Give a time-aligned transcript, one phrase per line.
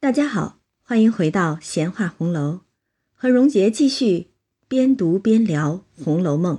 [0.00, 2.60] 大家好，欢迎回到闲话红楼，
[3.14, 4.28] 和荣杰继续
[4.68, 6.58] 边读边聊《红楼梦》。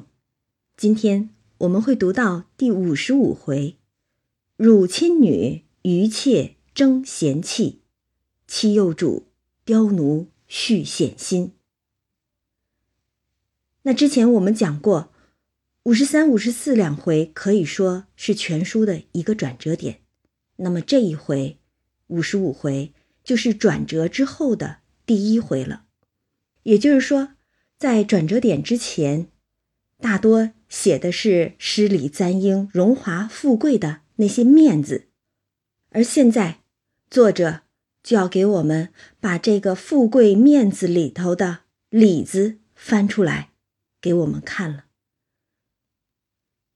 [0.76, 1.30] 今天
[1.60, 3.78] 我们会读到第五十五回：
[4.58, 7.80] 辱亲女余妾争嫌弃，
[8.46, 9.28] 欺幼主
[9.64, 11.54] 刁奴续险心。
[13.84, 15.14] 那之前我们讲过，
[15.84, 20.02] 五十三、五十四两回可以说是全书的一个转折点。
[20.58, 21.58] 那么这一回，
[22.08, 22.92] 五十五回。
[23.30, 25.84] 就是转折之后的第一回了，
[26.64, 27.34] 也就是说，
[27.78, 29.28] 在转折点之前，
[30.00, 35.10] 大多写的是诗礼簪缨、荣华富贵的那些面子，
[35.90, 36.62] 而现在
[37.12, 37.62] 作者
[38.02, 41.60] 就要给我们把这个富贵面子里头的
[41.92, 43.52] 里子翻出来
[44.02, 44.86] 给我们看了。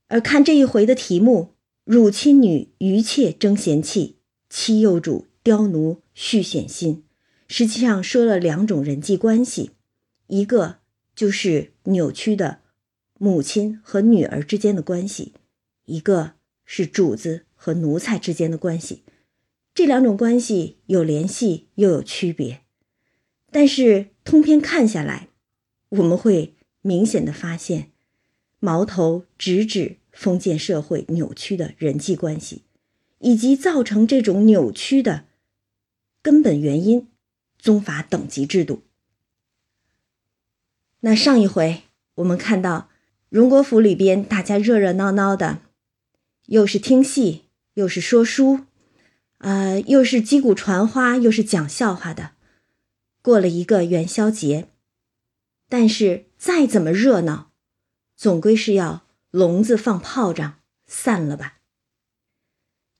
[0.07, 4.19] 而看这一回的题目：“辱亲女余妾争嫌弃，
[4.51, 7.03] 欺幼主刁奴。”续险心，
[7.47, 9.71] 实际上说了两种人际关系，
[10.27, 10.77] 一个
[11.15, 12.59] 就是扭曲的
[13.17, 15.33] 母亲和女儿之间的关系，
[15.85, 16.33] 一个
[16.65, 19.01] 是主子和奴才之间的关系。
[19.73, 22.61] 这两种关系有联系又有区别，
[23.49, 25.29] 但是通篇看下来，
[25.89, 27.89] 我们会明显的发现，
[28.59, 32.61] 矛头直指封建社会扭曲的人际关系，
[33.17, 35.25] 以及造成这种扭曲的。
[36.23, 37.09] 根本原因，
[37.59, 38.81] 宗法等级制度。
[41.01, 41.83] 那上一回
[42.15, 42.89] 我们看到
[43.27, 45.59] 荣国府里边，大家热热闹闹的，
[46.45, 47.43] 又是听戏，
[47.73, 48.61] 又是说书，
[49.39, 52.31] 啊，又是击鼓传花，又是讲笑话的，
[53.21, 54.69] 过了一个元宵节。
[55.67, 57.51] 但是再怎么热闹，
[58.15, 61.59] 总归是要笼子放炮仗散了吧。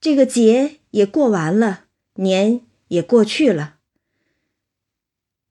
[0.02, 2.65] 这个节也过完了，年。
[2.94, 3.80] 也过去了。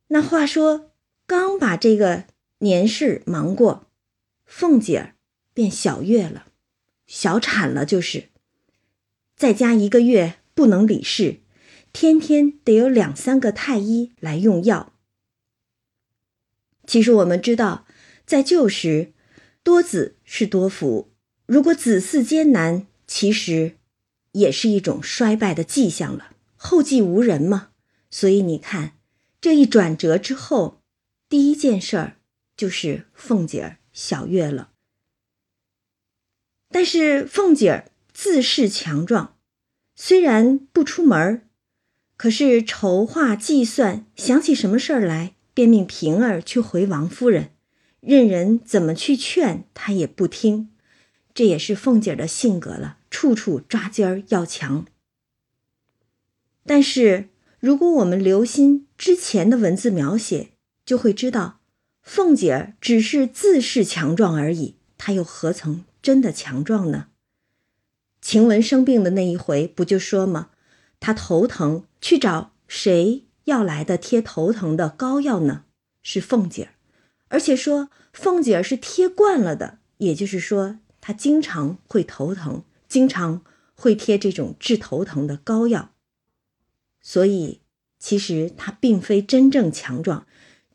[0.09, 0.93] 那话说，
[1.27, 2.27] 刚把这个
[2.59, 3.91] 年事忙过，
[4.47, 5.15] 凤姐儿
[5.53, 6.47] 便小月了，
[7.07, 8.29] 小产了，就是
[9.35, 11.41] 再加一个月不能理事，
[11.93, 14.93] 天天得有两三个太医来用药。
[16.87, 17.87] 其实我们知道，
[18.25, 19.13] 在旧时，
[19.65, 21.13] 多子是多福，
[21.47, 23.79] 如果子嗣艰难，其实
[24.31, 26.32] 也是一种衰败的迹象了。
[26.65, 27.71] 后继无人嘛，
[28.09, 28.93] 所以你看，
[29.41, 30.81] 这一转折之后，
[31.29, 32.19] 第一件事儿
[32.57, 34.71] 就是凤姐儿小月了。
[36.71, 39.37] 但是凤姐儿自恃强壮，
[39.97, 41.49] 虽然不出门儿，
[42.17, 47.51] 可是筹划计算，想起什么事儿来，便命平儿去回王夫人，
[47.99, 50.71] 任人怎么去劝，她也不听。
[51.35, 54.87] 这也是凤姐儿的性格了，处处抓尖儿要强。
[56.65, 57.29] 但是，
[57.59, 60.51] 如果我们留心之前的文字描写，
[60.85, 61.61] 就会知道，
[62.03, 67.09] 凤姐儿只是自恃强壮而已，她又何曾真的强壮呢？
[68.21, 70.51] 晴雯生病的那一回，不就说吗？
[71.01, 75.65] 她头疼，去找谁要来的贴头疼的膏药呢？
[76.03, 76.71] 是凤姐儿，
[77.29, 83.43] 而且说凤姐儿是贴惯了的，也就是说，她经常会头疼，经常
[83.75, 85.92] 会贴这种治头疼的膏药。
[87.03, 87.61] 所以，
[87.99, 90.27] 其实他并非真正强壮，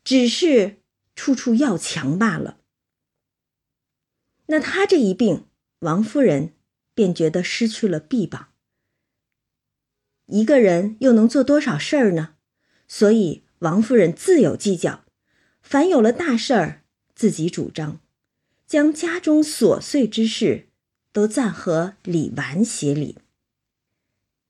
[0.04, 0.76] 只是
[1.16, 2.60] 处处要强罢了。
[4.46, 5.46] 那他这一病，
[5.80, 6.54] 王夫人
[6.94, 8.48] 便觉得失去了臂膀。
[10.26, 12.34] 一个人又能做多少事儿呢？
[12.86, 15.04] 所以王夫人自有计较，
[15.62, 16.82] 凡有了大事儿，
[17.14, 18.00] 自己主张，
[18.66, 20.68] 将家中琐碎之事
[21.12, 23.16] 都暂和李纨协理。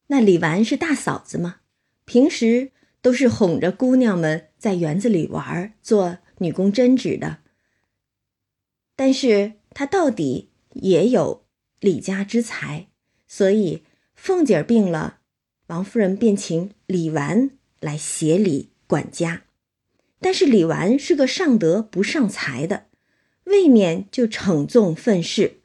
[0.09, 1.61] 那李纨是大嫂子吗？
[2.09, 7.41] 平时都是哄着姑娘们在园子里玩，做女工针织的。
[8.97, 11.45] 但是她到底也有
[11.81, 12.89] 李家之才，
[13.27, 13.83] 所以
[14.15, 15.19] 凤姐儿病了，
[15.67, 19.43] 王夫人便请李纨来协理管家。
[20.19, 22.87] 但是李纨是个上德不上才的，
[23.45, 25.61] 未免就逞纵愤世，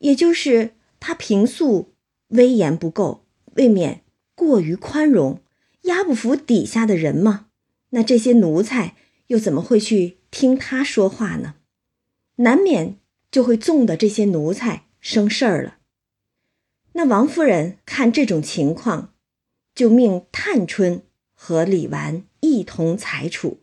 [0.00, 1.94] 也就是他平素
[2.28, 4.02] 威严不够，未免
[4.34, 5.40] 过于宽容。
[5.82, 7.46] 压不服底下的人吗？
[7.90, 8.96] 那这些奴才
[9.28, 11.56] 又怎么会去听他说话呢？
[12.36, 12.98] 难免
[13.30, 15.78] 就会纵的这些奴才生事儿了。
[16.92, 19.14] 那王夫人看这种情况，
[19.74, 21.02] 就命探春
[21.34, 23.60] 和李纨一同裁处。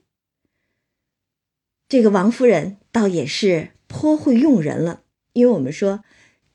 [1.89, 5.03] 这个王夫人倒也是颇会用人了，
[5.33, 6.03] 因为我们说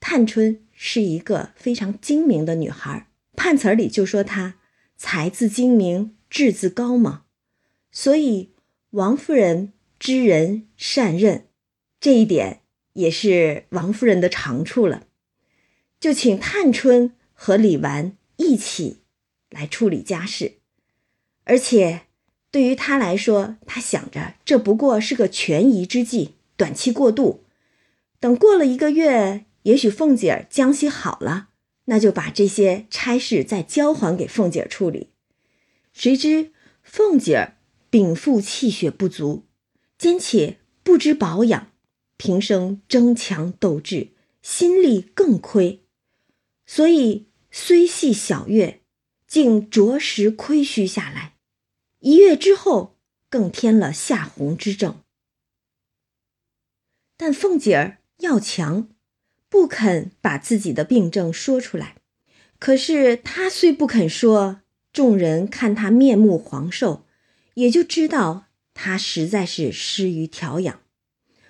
[0.01, 4.57] 探春是一个非常精明的女孩，判词里就说她。
[5.03, 7.25] 才自精明，志字高嘛？
[7.91, 8.53] 所以
[8.91, 11.49] 王夫人知人善任，
[11.99, 12.61] 这一点
[12.93, 15.09] 也是王夫人的长处了。
[15.99, 19.01] 就请探春和李纨一起
[19.51, 20.59] 来处理家事，
[21.43, 22.03] 而且
[22.53, 27.43] 对于他来说，他想着这不过是个权宜之计，短期过渡。
[28.21, 31.49] 等过了一个月，也许凤姐儿江西好了，
[31.87, 35.11] 那就把这些差事再交还给凤姐处理。
[35.93, 36.53] 谁知
[36.83, 37.59] 凤姐儿
[37.91, 39.47] 禀赋气血不足，
[39.99, 41.73] 兼且不知保养，
[42.17, 45.85] 平生争强斗智，心力更亏。
[46.65, 48.83] 所以虽系小月，
[49.27, 51.35] 竟着实亏虚下来。
[51.99, 52.97] 一月之后，
[53.29, 55.03] 更添了夏红之症。
[57.17, 58.89] 但凤姐儿要强，
[59.53, 61.95] 不肯把自己的病症说出来。
[62.59, 64.63] 可是他虽不肯说，
[64.93, 67.05] 众人看他面目黄瘦，
[67.55, 70.81] 也就知道他实在是失于调养。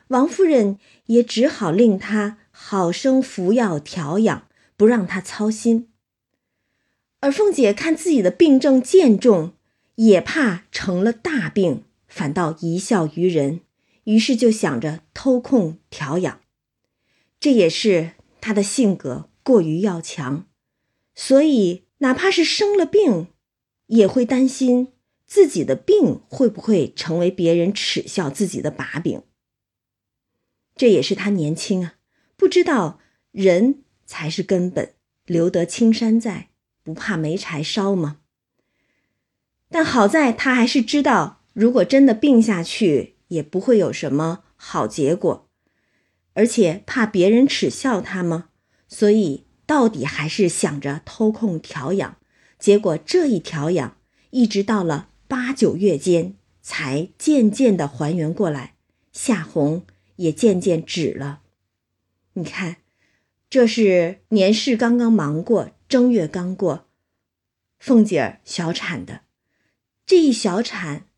[0.09, 4.49] 王夫人也只好令他好生服药调养。
[4.75, 5.91] 不让他操心，
[7.21, 9.53] 而凤姐看自己的病症渐重，
[9.95, 13.61] 也怕成了大病，反倒贻笑于人，
[14.05, 16.41] 于是就想着偷空调养。
[17.43, 20.47] 这也是他的性格过于要强，
[21.13, 23.27] 所以哪怕是生了病，
[23.89, 24.93] 也会担心
[25.27, 29.25] 自己的病会不会成为别人耻笑自己的把柄。
[30.77, 31.97] 这也是他年轻啊，
[32.37, 33.01] 不知道
[33.33, 33.81] 人。
[34.05, 36.51] 才是根本，留得青山在，
[36.83, 38.19] 不怕没柴烧吗？
[39.71, 45.49] 但好在他还是知道，如果真的病下去，也不会有什么好结果，
[46.35, 48.49] 而且怕别人耻笑他吗？
[48.89, 52.17] 所以到底还是想着偷空调养。
[52.59, 53.97] 结果这一调养，
[54.31, 58.75] 一直到了八九月间，才渐渐的还原过来，
[59.13, 59.85] 夏红
[60.17, 61.41] 也渐渐止了。
[62.35, 62.77] 你看。
[63.51, 66.87] 这是年事刚刚忙过，正月刚过，
[67.79, 69.25] 凤姐儿小产的，
[70.07, 71.09] 这一小产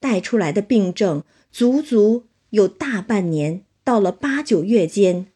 [0.00, 1.22] 带出来的病症，
[1.52, 5.30] 足足有大半年，到了八九月间，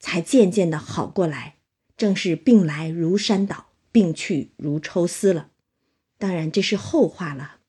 [0.00, 1.58] 才渐渐的好过来，
[1.96, 5.50] 正是病来如山倒，病去如抽丝了。
[6.18, 7.60] 当然这是后话了。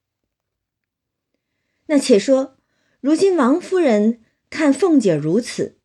[1.88, 2.57] 那且说，
[3.01, 5.77] 如今王夫人看凤姐如此，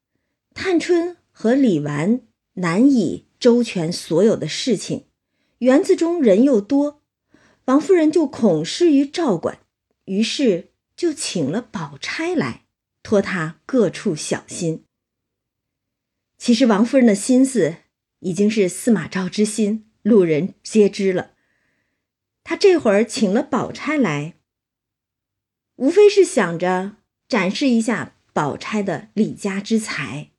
[0.54, 2.22] 探春和李纨。
[2.54, 5.06] 难以周全所有的事情，
[5.58, 7.00] 园子中人又多，
[7.66, 9.60] 王夫人就恐失于照管，
[10.04, 12.64] 于是就请了宝钗来，
[13.02, 14.84] 托他各处小心。
[16.38, 17.76] 其实王夫人的心思
[18.20, 21.32] 已经是司马昭之心，路人皆知了。
[22.42, 24.34] 她这会儿请了宝钗来，
[25.76, 26.96] 无非是想着
[27.28, 30.30] 展示一下宝钗的李家之才。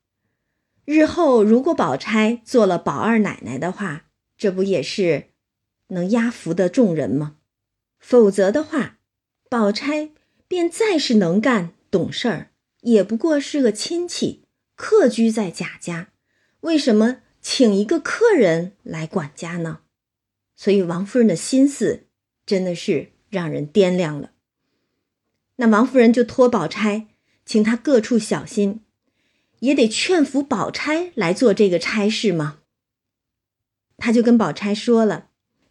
[0.84, 4.06] 日后如果宝钗做了宝二奶奶的话，
[4.36, 5.30] 这不也是
[5.88, 7.36] 能压服的众人吗？
[8.00, 8.98] 否则的话，
[9.48, 10.10] 宝钗
[10.48, 12.50] 便再是能干懂事儿，
[12.82, 14.44] 也不过是个亲戚
[14.76, 16.12] 客居在贾家，
[16.60, 19.80] 为什么请一个客人来管家呢？
[20.54, 22.06] 所以王夫人的心思
[22.46, 24.30] 真的是让人掂量了。
[25.56, 27.08] 那王夫人就托宝钗，
[27.44, 28.82] 请她各处小心。
[29.60, 32.58] 也得劝服宝钗来做这个差事吗？
[33.96, 35.28] 他就跟宝钗说了：“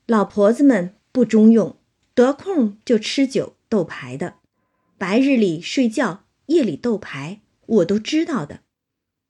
[0.08, 1.76] 老婆子们不中用，
[2.14, 4.36] 得空就吃酒斗牌的，
[4.98, 8.62] 白日里睡觉，夜里斗牌，我都知道的。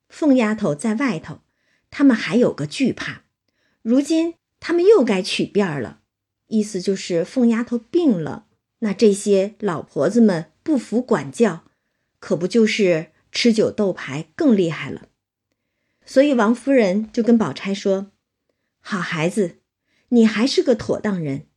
[0.09, 1.39] 凤丫头在外头，
[1.89, 3.23] 他们还有个惧怕。
[3.81, 6.01] 如今他们又该取辫了，
[6.47, 8.45] 意思就是凤丫头病了，
[8.79, 11.63] 那这些老婆子们不服管教，
[12.19, 15.07] 可不就是？”吃酒斗牌更厉害了，
[16.05, 18.11] 所以王夫人就跟宝钗说
[18.83, 19.59] ：“好孩子，
[20.09, 21.47] 你还是个妥当人，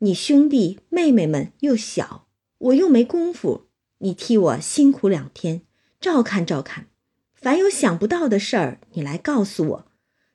[0.00, 3.68] 你兄弟妹妹们又小，我又没工夫，
[4.02, 5.62] 你替我辛苦两天，
[6.00, 6.88] 照看照看。
[7.34, 9.86] 凡有想不到的事儿，你来告诉我，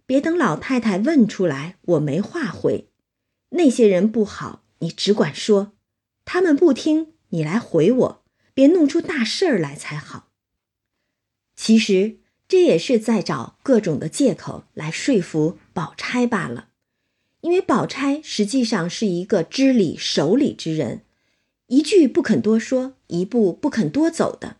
[0.06, 2.90] 别等老太太问出来，我没话回。
[3.50, 5.74] 那些人不好，你只管说，
[6.24, 10.30] 他们不听，你来回我，别弄出大事儿来才好。”
[11.56, 16.70] 其实这也是在找各种的借口来说服宝钗罢了，
[17.42, 21.04] 因为宝钗实际上是一个知礼守礼之人，
[21.68, 24.58] 一句不肯多说，一步不肯多走的，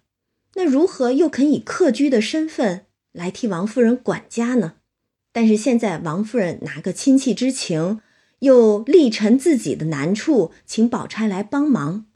[0.56, 4.76] 那如何又肯以客居的身份来替王夫人管家呢？
[5.32, 8.02] 但是现在王夫人拿个亲戚之情，
[8.40, 12.08] 又力陈自己的难处，请宝钗来帮忙。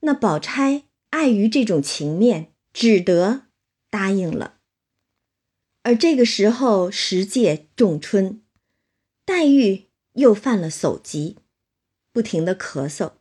[0.00, 3.42] 那宝钗碍于这种情面，只得
[3.90, 4.58] 答应了。
[5.82, 8.40] 而这个时候，时届仲春，
[9.24, 11.36] 黛玉又犯了手疾，
[12.12, 13.12] 不停的咳嗽。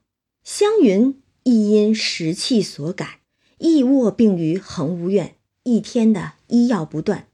[0.43, 3.19] 湘云亦因时气所感，
[3.57, 7.27] 亦卧病于恒芜院，一天的医药不断。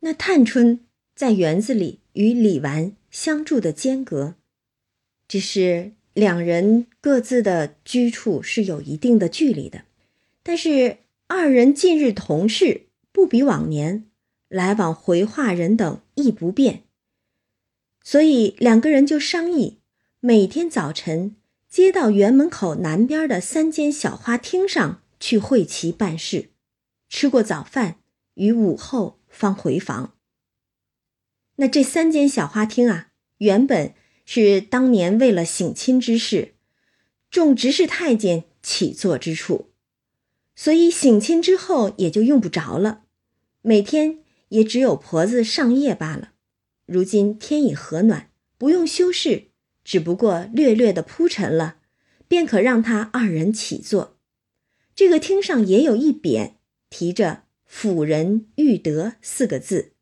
[0.00, 0.80] 那探春
[1.14, 4.34] 在园子里与李纨相住的间隔，
[5.26, 9.84] 只是两人各自的居处是有一定的距离的，
[10.42, 14.06] 但是二人近日同事，不比往年。
[14.48, 16.84] 来往回话人等亦不便，
[18.04, 19.78] 所以两个人就商议，
[20.20, 21.34] 每天早晨
[21.76, 26.48] 接到园门口南边的三间小花厅上去会齐办事，
[27.10, 27.98] 吃过早饭
[28.32, 30.14] 与午后方回房。
[31.56, 33.92] 那这三间小花厅啊，原本
[34.24, 36.54] 是当年为了省亲之事，
[37.28, 39.68] 众执事太监起坐之处，
[40.54, 43.02] 所以省亲之后也就用不着了，
[43.60, 44.20] 每天。
[44.48, 46.30] 也只有婆子上夜罢了。
[46.86, 49.48] 如今天已和暖，不用修饰，
[49.86, 51.76] 只不过略略的铺陈了，
[52.26, 54.18] 便可让他二人起坐。
[54.96, 56.54] 这个厅上也有一匾，
[56.90, 59.92] 提着“辅仁裕德”四个字，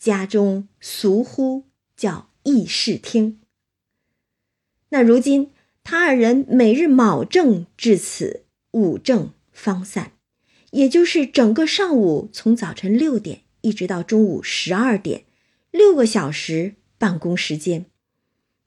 [0.00, 3.38] 家中俗呼叫议事厅。
[4.88, 5.52] 那如今
[5.84, 10.14] 他二人每日卯正至此，午正方散，
[10.72, 13.42] 也就是整个上午，从早晨六点。
[13.60, 15.26] 一直到中午十二点，
[15.70, 17.84] 六个小时办公时间，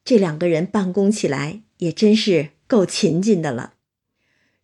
[0.04, 3.76] 这两个人办公起来也真是够勤劲的了。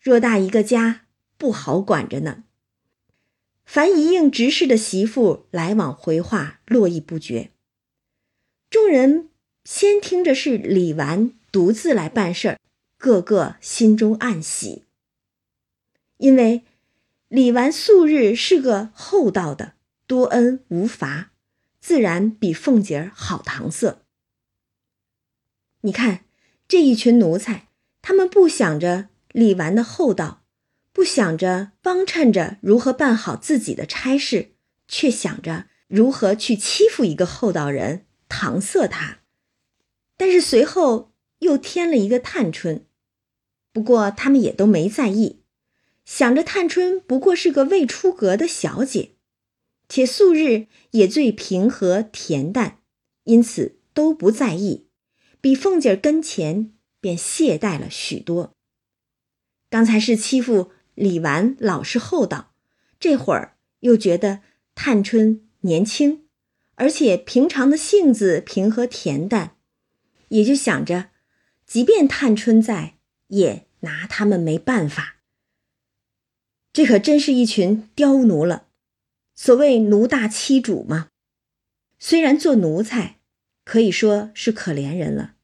[0.03, 1.05] 偌大一个家
[1.37, 2.43] 不好管着呢。
[3.65, 7.51] 凡一应执事的媳妇来往回话络绎不绝。
[8.69, 9.29] 众人
[9.63, 12.59] 先听着是李纨独自来办事儿，
[12.97, 14.85] 个个心中暗喜，
[16.17, 16.63] 因为
[17.27, 19.73] 李纨素日是个厚道的。
[20.07, 21.31] 多恩无罚，
[21.79, 24.01] 自然比凤姐儿好搪塞。
[25.81, 26.25] 你看
[26.67, 27.69] 这一群奴才，
[28.01, 30.43] 他们不想着李纨的厚道，
[30.91, 34.51] 不想着帮衬着如何办好自己的差事，
[34.87, 39.19] 却想着如何去欺负一个厚道人，搪塞他。
[40.17, 42.85] 但是随后又添了一个探春，
[43.71, 45.39] 不过他们也都没在意，
[46.03, 49.11] 想着探春不过是个未出阁的小姐。
[49.87, 52.79] 且素日也最平和恬淡，
[53.23, 54.88] 因此都不在意。
[55.41, 58.53] 比凤姐跟前便懈怠了许多。
[59.69, 62.53] 刚才是欺负李纨老实厚道，
[62.99, 64.41] 这会儿又觉得
[64.75, 66.27] 探春年轻，
[66.75, 69.55] 而且平常的性子平和恬淡，
[70.29, 71.11] 也就想着，
[71.65, 75.17] 即便探春在，也拿他们没办法。
[76.73, 78.67] 这可真是一群刁奴了。
[79.35, 81.07] 所谓奴大欺主嘛，
[81.97, 83.18] 虽然做奴才
[83.69, 85.35] 可以说是可怜人了，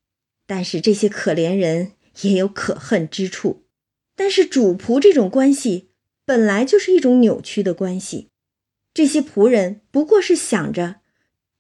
[0.48, 1.92] 但是这些可怜人
[2.22, 3.68] 也有可恨之处。
[4.16, 5.90] 但是主仆这种关系
[6.26, 8.30] 本来就是一种扭曲的关系，
[8.96, 11.02] 这些仆人不过是想着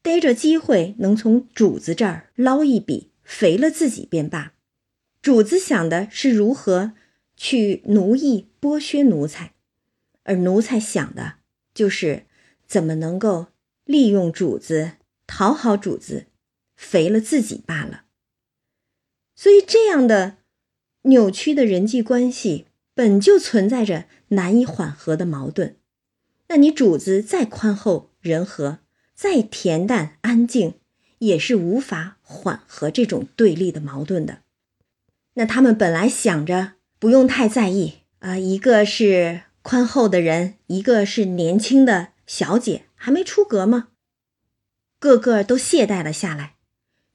[0.02, 4.54] 逮着机会能从主子这儿捞一笔，肥了自己便罢。
[5.22, 6.94] 主子想的是如何
[7.38, 9.54] 去奴役剥削奴才，
[10.24, 11.36] 而奴才想的。
[11.76, 12.26] 就是
[12.66, 13.50] 怎么能够
[13.84, 14.94] 利用主子
[15.28, 16.26] 讨好主子，
[16.86, 18.04] 肥了自己罢了。
[19.36, 20.38] 所以这样的
[21.04, 25.78] 扭曲的人际关系本就存在着难以缓和的矛盾。
[26.48, 28.80] 那你主子再宽厚仁和，
[29.14, 30.76] 再恬淡安静，
[31.20, 34.44] 也是无法缓和这种对立的矛盾的。
[35.34, 39.42] 那他们本来想着不用太在意啊，一个是。
[39.68, 43.88] 宽厚的人，一个是年轻的小姐，还没出阁吗？
[45.00, 46.55] 个个都懈怠了下来。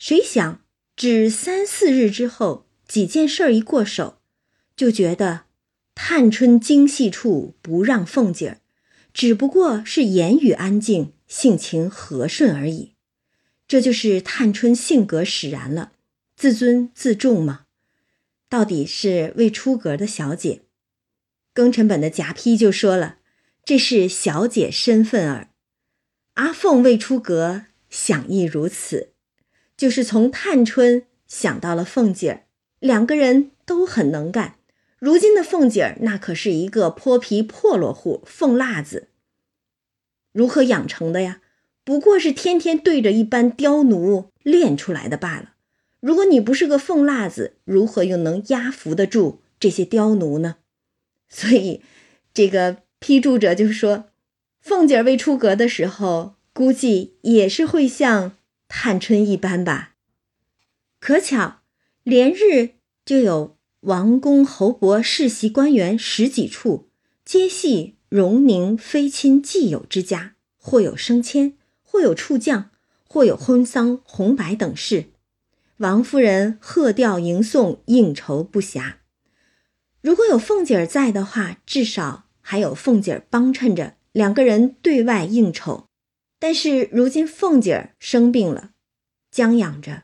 [0.00, 0.64] 谁想，
[0.96, 4.18] 只三四日之后，几件事儿一过手，
[4.74, 5.42] 就觉得
[5.94, 8.60] 探春精细处不让凤姐儿，
[9.12, 12.94] 只不过是言语安静，性情和顺而已。
[13.68, 15.92] 这就是探春性格使然了，
[16.34, 17.66] 自尊自重嘛。
[18.48, 20.62] 到底是未出阁的小姐。
[21.54, 23.18] 庚辰本的夹批就说了
[23.66, 25.50] ：“这是小姐身份儿。”
[26.34, 29.09] 阿凤未出阁，想亦如此，
[29.80, 32.42] 就是从探春想到了凤姐儿，
[32.80, 34.56] 两个人都很能干。
[34.98, 39.08] 如今的凤姐儿那可是一个泼皮破落户，凤辣子，
[40.34, 41.40] 如何养成的呀？
[41.82, 45.54] 不过是天天对着一班刁奴练出来的罢了。
[46.00, 50.56] 如果你不是个凤辣子，如何又能压服得住这些刁奴呢？
[51.30, 51.80] 所以，
[52.34, 54.10] 这个批注者就说，
[54.60, 58.32] 凤姐儿未出阁的时候，估计也是会像
[58.72, 59.96] 探春一般吧。
[61.00, 61.60] 可巧，
[62.04, 66.88] 连日就有王公侯伯世袭官员十几处，
[67.24, 72.70] 皆系荣宁非亲继友之家，或有升迁，或有处降，
[73.08, 75.06] 或有婚丧红白等事。
[75.78, 78.94] 王夫人贺吊迎送，应酬不暇。
[80.00, 85.89] 如果有凤姐儿在的话，至少还有凤姐儿帮衬着，两个人对外应酬。
[86.40, 88.72] 但是如今凤姐儿生病了，
[89.30, 90.02] 将养着，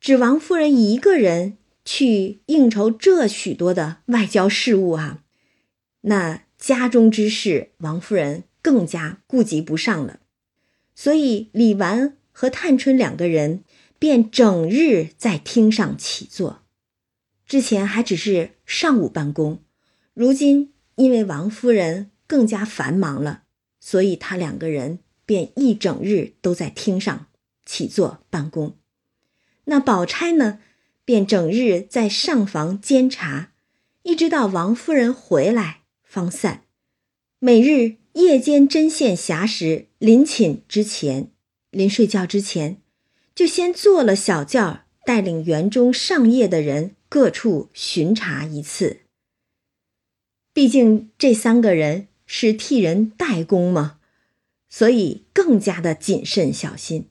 [0.00, 5.22] 只王夫人一个人去应酬这许多的外交事务啊，
[6.00, 10.20] 那家中之事，王夫人更加顾及不上了。
[10.94, 13.62] 所以李纨和探春两个人。
[13.98, 16.64] 便整日在厅上起坐，
[17.46, 19.62] 之前还只是上午办公，
[20.12, 23.44] 如今因为王夫人更加繁忙了，
[23.78, 27.26] 所以他两个人便一整日都在厅上
[27.64, 28.76] 起坐办公。
[29.64, 30.60] 那宝钗呢，
[31.04, 33.52] 便整日在上房监察，
[34.02, 36.64] 一直到王夫人回来方散。
[37.38, 41.30] 每日夜间针线暇时，临寝之前，
[41.70, 42.78] 临睡觉之前。
[43.34, 49.00] 就先坐了小轿，带领园中上夜的人各处巡查一次。
[50.52, 54.00] 毕竟这三个人是替人代工嘛，
[54.72, 57.10] 所以更加的谨慎小心。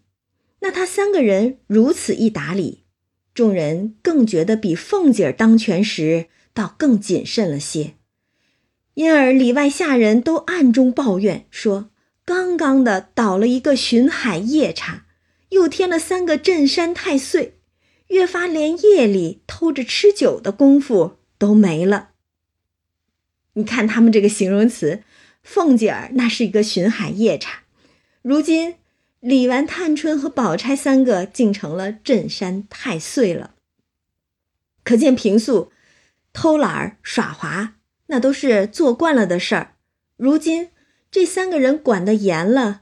[0.62, 2.86] 那他三个人如此一打理，
[3.36, 6.26] 众人更觉得比凤姐儿当权时
[6.56, 7.94] 倒更谨慎了些，
[8.96, 11.92] 因而里外下人都暗中抱怨说：
[12.26, 15.06] 刚刚的倒了一个巡海夜叉。
[15.50, 17.60] 又添了三个镇山太岁，
[18.08, 22.12] 越发连夜里偷着吃酒的功夫都没了。
[23.56, 25.04] 你看他们这个形容词，
[25.44, 27.64] 凤姐儿那是一个巡海夜叉，
[28.22, 28.76] 如今
[29.20, 33.56] 李纨、探春和宝钗三个竟成了镇山太岁了。
[34.84, 35.72] 可见平素
[36.34, 37.76] 偷懒耍滑
[38.08, 39.76] 那都是做惯了的事儿，
[40.18, 40.70] 如今
[41.10, 42.82] 这三个人管得严了。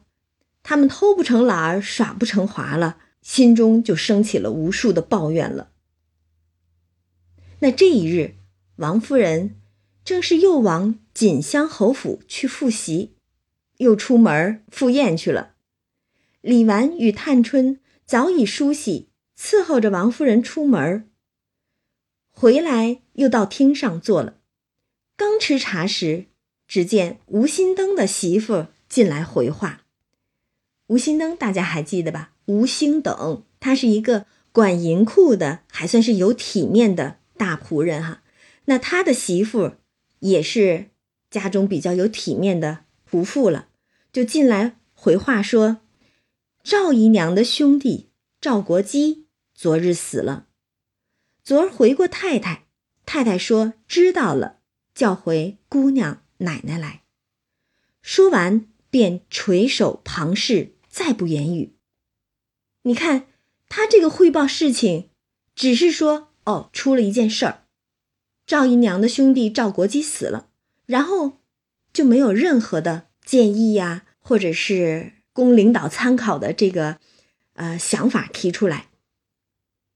[0.61, 5.71] 他们偷不成懒儿，耍不成滑了，心中就升起了无数的抱怨了。
[7.59, 8.35] 那这一日，
[8.75, 9.55] 王夫人
[10.09, 13.13] 正是又往锦香侯府去复习，
[13.77, 15.53] 又出门赴宴去了。
[16.41, 21.07] 李纨与探春早已梳洗，伺候着王夫人出门。
[22.31, 24.37] 回来又到厅上坐了，
[25.15, 26.25] 刚吃茶时，
[26.67, 29.85] 只见吴心登的媳妇进来回话。
[30.87, 32.31] 吴心登，大家还记得吧？
[32.45, 38.23] 吴兴等，他是一个管银库的，还算是有体面的大仆人哈。
[38.65, 39.73] 那他的媳妇
[40.19, 40.89] 也是
[41.29, 43.69] 家中比较有体面的仆妇了，
[44.11, 45.81] 就进来回话说：
[46.63, 50.47] 赵姨娘的兄弟赵国基昨日死了，
[51.43, 52.67] 昨儿回过太太，
[53.05, 54.59] 太太说知道了，
[54.93, 57.03] 叫回姑娘奶奶来。
[58.01, 60.75] 说完便垂手旁视。
[60.91, 61.75] 再不言语。
[62.81, 63.27] 你看
[63.69, 65.11] 他这个汇报事情，
[65.53, 67.67] 只是说哦，出了一件事儿，
[68.49, 70.47] 赵姨娘的兄弟赵国基死了，
[70.87, 71.33] 然后
[71.93, 76.97] 就没有任何的建议呀，或者是供领导参考的这个
[77.53, 78.87] 呃想法提出来。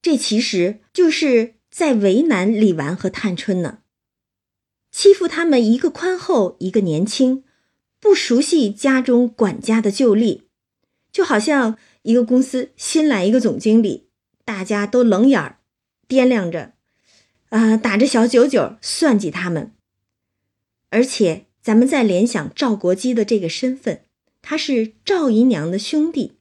[0.03, 3.79] 这其实就是在为难李纨和探春呢，
[4.91, 7.43] 欺负他们一个宽厚，一个年轻，
[7.99, 10.43] 不熟悉家中管家的旧例。
[11.11, 14.09] 就好像一个公司新来一个总经理，
[14.45, 15.57] 大家都冷眼儿
[16.07, 16.73] 掂量着，
[17.53, 19.71] 啊，打着小九九算计他们。
[20.89, 24.05] 而且咱们再联想赵国基的这个身份，
[24.41, 26.37] 他是赵姨娘的兄弟，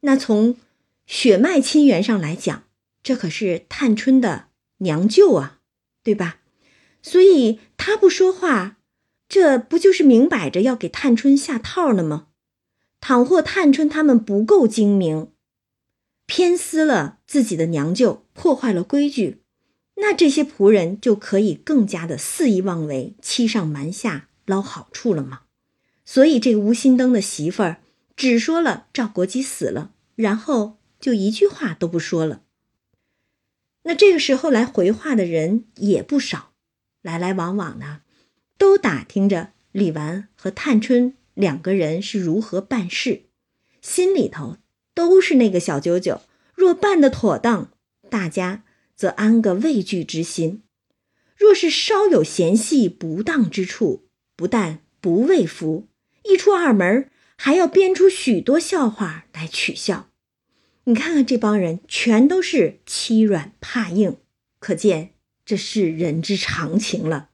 [0.00, 0.56] 那从
[1.06, 2.64] 血脉亲缘上来讲，
[3.02, 5.60] 这可是探春的娘舅啊，
[6.02, 6.40] 对吧？
[7.00, 8.76] 所以他不说话，
[9.26, 12.26] 这不就是明摆着要给探春下套呢吗？
[13.00, 15.32] 倘或探春他们不够精明，
[16.26, 19.42] 偏私了自己的娘舅，破坏了规矩，
[19.96, 25.42] 那这些仆人就可以更加的肆意妄为，欺上瞒下捞好处了吗？
[26.04, 27.78] 所以这个吴心登的媳妇儿
[28.16, 32.42] 只说了赵国基死了，然后就一句话都不说了。
[33.84, 36.52] 那这个时候来回话的人也不少，
[37.02, 38.00] 来来往往呢，
[38.58, 41.14] 都打听着李纨和探春。
[41.34, 43.22] 两个人是如何办事，
[43.80, 44.58] 心里头
[44.94, 46.20] 都是那个小九九。
[46.54, 47.72] 若办得妥当，
[48.08, 48.63] 大家
[48.96, 50.62] 则安个畏惧之心；
[51.36, 55.88] 若是稍有嫌隙不当之处，不但不畏服，
[56.24, 60.10] 一出二门还要编出许多笑话来取笑。
[60.84, 64.18] 你看看这帮人，全都是欺软怕硬，
[64.58, 67.30] 可见这是人之常情了。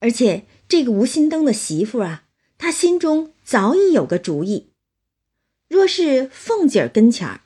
[0.00, 2.24] 而且这个吴新登的媳妇啊，
[2.58, 4.70] 她心中早已有个主意。
[5.68, 7.40] 若是凤姐儿跟前儿，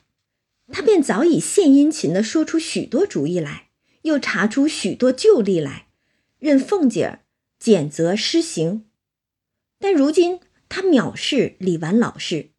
[0.71, 3.69] 他便早已献殷勤的说出许多主意来，
[4.03, 5.87] 又查出许多旧例来，
[6.39, 7.19] 任凤姐儿
[7.59, 8.85] 检责施行。
[9.79, 12.51] 但如今他藐视李纨老实，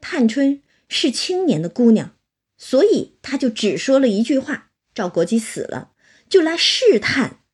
[0.00, 0.62] 探春。
[0.92, 2.16] 是青年的姑娘，
[2.58, 5.92] 所以他就只说了一句话：“赵国基死了，
[6.28, 7.44] 就来试探，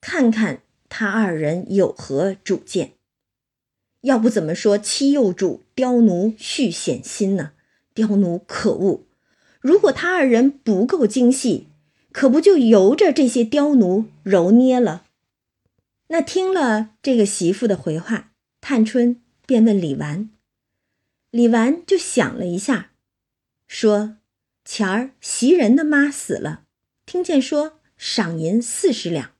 [0.00, 2.94] 看看他二人有何主见。
[4.00, 7.52] 要不怎么说妻幼主，刁奴续险心呢？
[7.94, 9.05] 刁奴可恶！
[9.66, 11.66] 如果他二人不够精细，
[12.12, 15.04] 可不就由着这些刁奴揉捏了？”
[16.06, 20.30] 那听了这个媳妇的回话，探春便问李纨。
[21.32, 22.92] 李纨就想了一下，
[23.66, 24.18] 说
[24.64, 26.62] ：“前儿袭人的妈死了，
[27.04, 29.32] 听见说赏银四十两。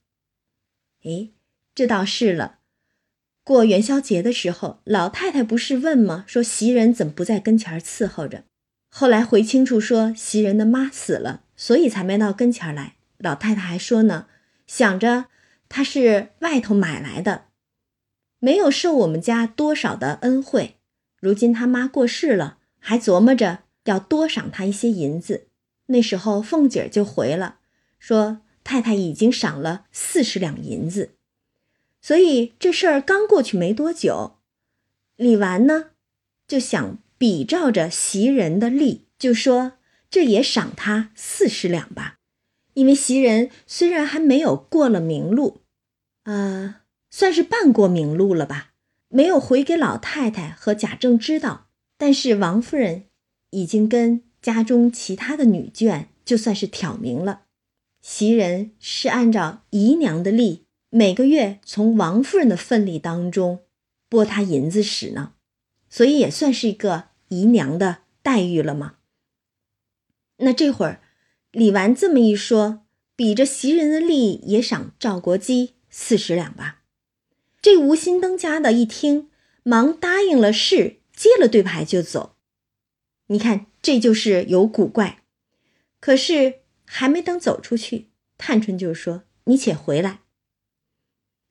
[1.05, 1.29] 哎，
[1.73, 2.59] 这倒是了。
[3.45, 6.25] 过元宵节的时候，老太太不是问吗？
[6.27, 8.43] 说袭人怎么不在跟前伺候着？
[8.99, 12.95] 后来回清楚说袭人的妈死了，所以才没到跟前来。
[13.19, 14.25] 老太太还说呢，
[14.65, 15.25] 想着
[15.69, 17.45] 她是外头买来的，
[18.39, 20.77] 没有受我们家多少的恩惠。”
[21.21, 25.45] 如今他妈过世了，还琢磨着要多赏他一些银子。
[25.85, 27.59] 那时候凤姐就回了，
[27.99, 31.11] 说太太已经赏了四十两银子。
[32.01, 34.37] 所以这事儿刚过去没多久，
[35.15, 35.91] 李纨呢
[36.47, 39.73] 就想比照着袭人的例，就说
[40.09, 42.15] 这也赏他四十两吧。
[42.73, 45.61] 因为袭人虽然还没有过了明路，
[46.23, 48.73] 啊，算是半过明路了吧。
[49.09, 53.05] 没有回给老太太和贾政知道，但是王夫人
[53.51, 57.43] 已经跟家中其他的女眷就算是挑明了，
[58.01, 63.61] 袭人是按照姨娘的例，每个月从王夫人的份例当中
[64.09, 65.33] 拨她银子使呢，
[65.89, 68.95] 所以也算是一个姨娘的待遇了吗。
[70.37, 71.01] 那这会儿
[71.51, 72.85] 李纨这么一说，
[73.15, 76.83] 比着袭人的例也赏赵国基四十两吧。
[77.61, 79.29] 这吴新登家的一听，
[79.63, 82.35] 忙答应了事，接了对牌就走。
[83.27, 85.23] 你看，这就是有古怪。
[85.99, 90.21] 可是还没等走出去，探春就说：“你且回来。”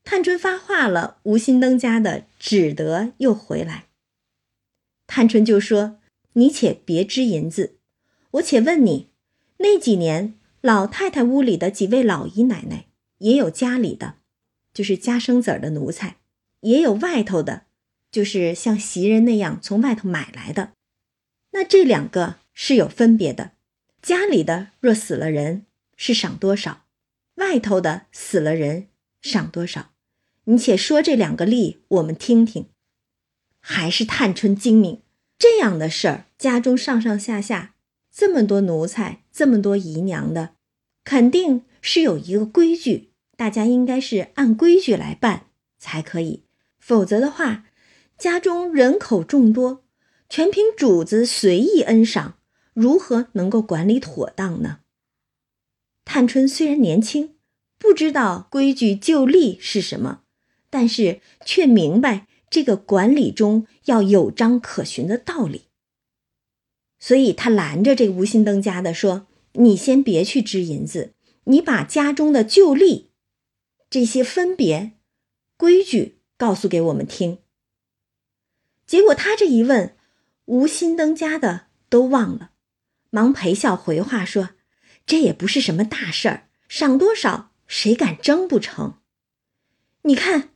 [0.04, 3.86] 探春发话了，吴新登家的只得又回来。
[5.06, 5.98] 探春就说
[6.34, 7.76] ：“你且别支银子，
[8.32, 9.08] 我且问你，
[9.58, 12.86] 那几年老太太屋里的几位老姨奶奶，
[13.18, 14.16] 也有家里的。”
[14.74, 16.18] 就是家生子儿的奴才，
[16.60, 17.62] 也有外头的，
[18.10, 20.72] 就是像袭人那样从外头买来的。
[21.52, 23.52] 那这两个是有分别的。
[24.02, 25.64] 家里的若死了人，
[25.96, 26.84] 是赏多少；
[27.36, 28.88] 外头的死了人，
[29.22, 29.92] 赏多少。
[30.44, 32.66] 你且说这两个例，我们听听。
[33.68, 35.02] 还是探春精明，
[35.37, 37.74] 这样的事儿，家中上上下下
[38.12, 40.50] 这么多奴才，这么多姨娘的，
[41.02, 43.11] 肯定是有一个规矩。
[43.37, 45.46] 大家应该是按规矩来办
[45.81, 46.44] 才可以，
[46.79, 47.64] 否则的话，
[48.16, 49.83] 家中人口众多，
[50.29, 52.35] 全凭主子随意恩赏，
[52.72, 54.79] 如何能够管理妥当呢？
[56.05, 57.35] 探春虽然年轻，
[57.81, 60.20] 不知道规矩就例是什么，
[60.70, 65.66] 但是却明白这个管理中要有章可循的道理，
[66.98, 73.11] 所以他拦着这吴心登家的说：“你先别去支银子，你把家中的旧例。”
[73.90, 74.92] 这些分别
[75.56, 77.38] 规矩告诉给我们听。
[78.87, 79.96] 结果他这一问，
[80.46, 82.52] 吴心登家的都忘了，
[83.11, 84.50] 忙陪笑回话说
[85.06, 88.98] ：“这也不是什么大事儿，赏多少谁敢争不成？
[90.02, 90.50] 你看，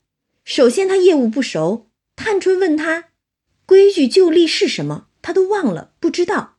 [0.45, 3.11] 首先他业务不熟，探春问他
[3.67, 6.57] 规矩旧例是什么，他都忘了，不知道。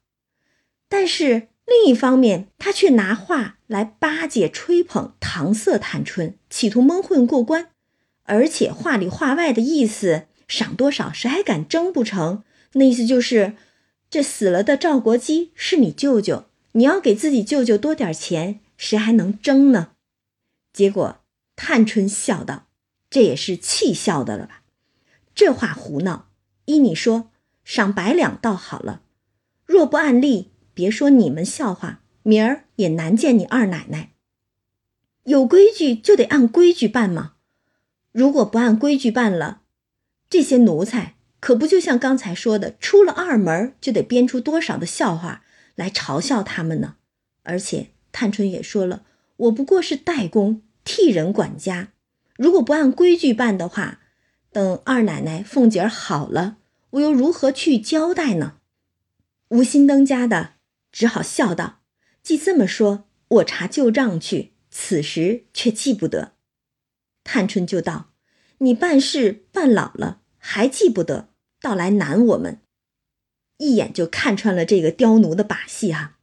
[0.87, 7.69] 但是另一方面，他却拿话。”来巴结、吹捧、搪塞探春，企图蒙混过关，
[8.23, 12.43] 而且话里话外的意思，赏多少谁还敢争不成？
[12.73, 13.53] 那意思就是，
[14.09, 19.91] 这死了的赵国基是你舅舅，你要给自己舅舅多点钱，谁还能争呢？
[20.73, 21.21] 结果
[21.55, 22.67] 探春笑道
[23.11, 24.63] ：“这也是气笑的了吧？
[25.35, 26.29] 这话胡闹！
[26.65, 27.29] 依你说，
[27.63, 29.03] 赏百两倒好了。
[29.65, 34.11] 若不按例，别说你们笑话。”明儿也难见你二奶奶。
[35.23, 37.33] 有规矩就得按规矩办嘛，
[38.11, 39.63] 如果不按规矩办了，
[40.29, 45.43] 这些奴才可不就像刚才说的，出了二门就得编出多少的笑话
[45.73, 46.97] 来嘲笑他们呢？
[47.41, 49.03] 而且探春也说了，
[49.37, 51.93] 我不过是代工，替人管家，
[52.41, 53.99] 如果不按规矩办的话，
[54.51, 56.57] 等二奶奶凤姐儿好了，
[56.89, 58.55] 我又如何去交代呢？
[59.49, 60.53] 吴心登家的
[60.91, 61.81] 只好笑道
[62.23, 66.31] ：“既这么说，我查旧账去。”此时却记不得。
[67.23, 68.09] 探春就道
[68.57, 71.29] ：“你办事办老了，还记不得，
[71.61, 72.61] 倒来难我们。”
[73.59, 76.17] 一眼就看穿了这个刁奴的把戏哈。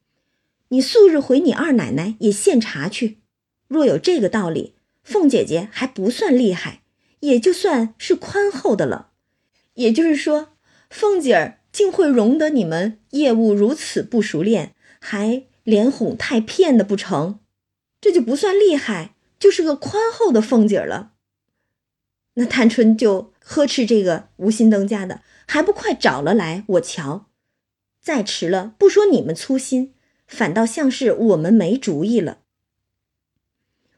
[0.70, 3.20] 你素日回你二奶奶也现查去，
[3.68, 4.74] 若有这个道理，
[5.08, 6.82] 凤姐姐还不算厉害，
[7.20, 9.12] 也就算是宽厚的了。
[9.74, 10.50] 也就是说，
[10.90, 11.54] 凤姐儿。
[11.70, 17.38] 竟会容得你们业务如此不熟练，还连哄带骗的不成？
[18.00, 21.12] 这就不算厉害，就是个宽厚的凤姐儿了。
[22.34, 27.26] 那探春就呵斥这个无心登家的，还不快找了来，我瞧。
[28.02, 29.94] 再迟了，不说你们粗心，
[30.26, 32.38] 反倒像是我们没主意了。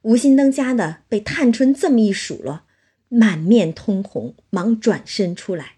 [0.02, 2.62] 吴心登家的被探春这么一数落，
[3.08, 5.76] 满面通红，忙转身出来。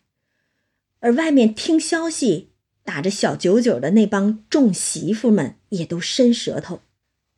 [1.01, 2.51] 而外面听消息、
[2.85, 6.83] 打着小九九的那帮众媳妇们也都伸舌头，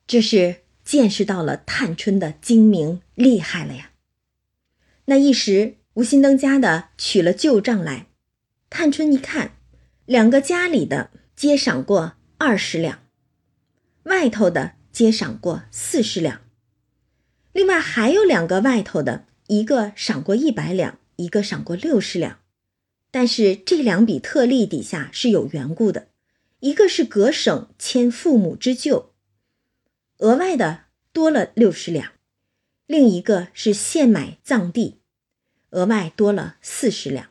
[0.06, 3.92] 这是见识到了探春的精明厉害了呀。
[5.06, 8.08] 那一时，吴心登家的取了旧账来，
[8.68, 9.56] 探春一看，
[10.04, 13.00] 两个家里的皆赏过二十两，
[14.02, 16.42] 外头的皆赏过四十两，
[17.54, 22.40] 另外还有两个外头的，一个赏过一百两，一个赏过六十两。
[23.12, 26.08] 但是这两笔特例底下是有缘故的，
[26.58, 29.14] 一个是各省迁父母之旧，
[30.18, 32.08] 额外的多了六十两；
[32.86, 34.98] 另一个是现买葬地，
[35.70, 37.30] 额外多了四十两。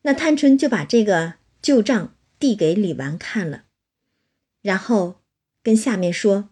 [0.00, 3.64] 那探春就把这个旧账递给李纨看了，
[4.62, 5.20] 然后
[5.62, 6.48] 跟下面说：“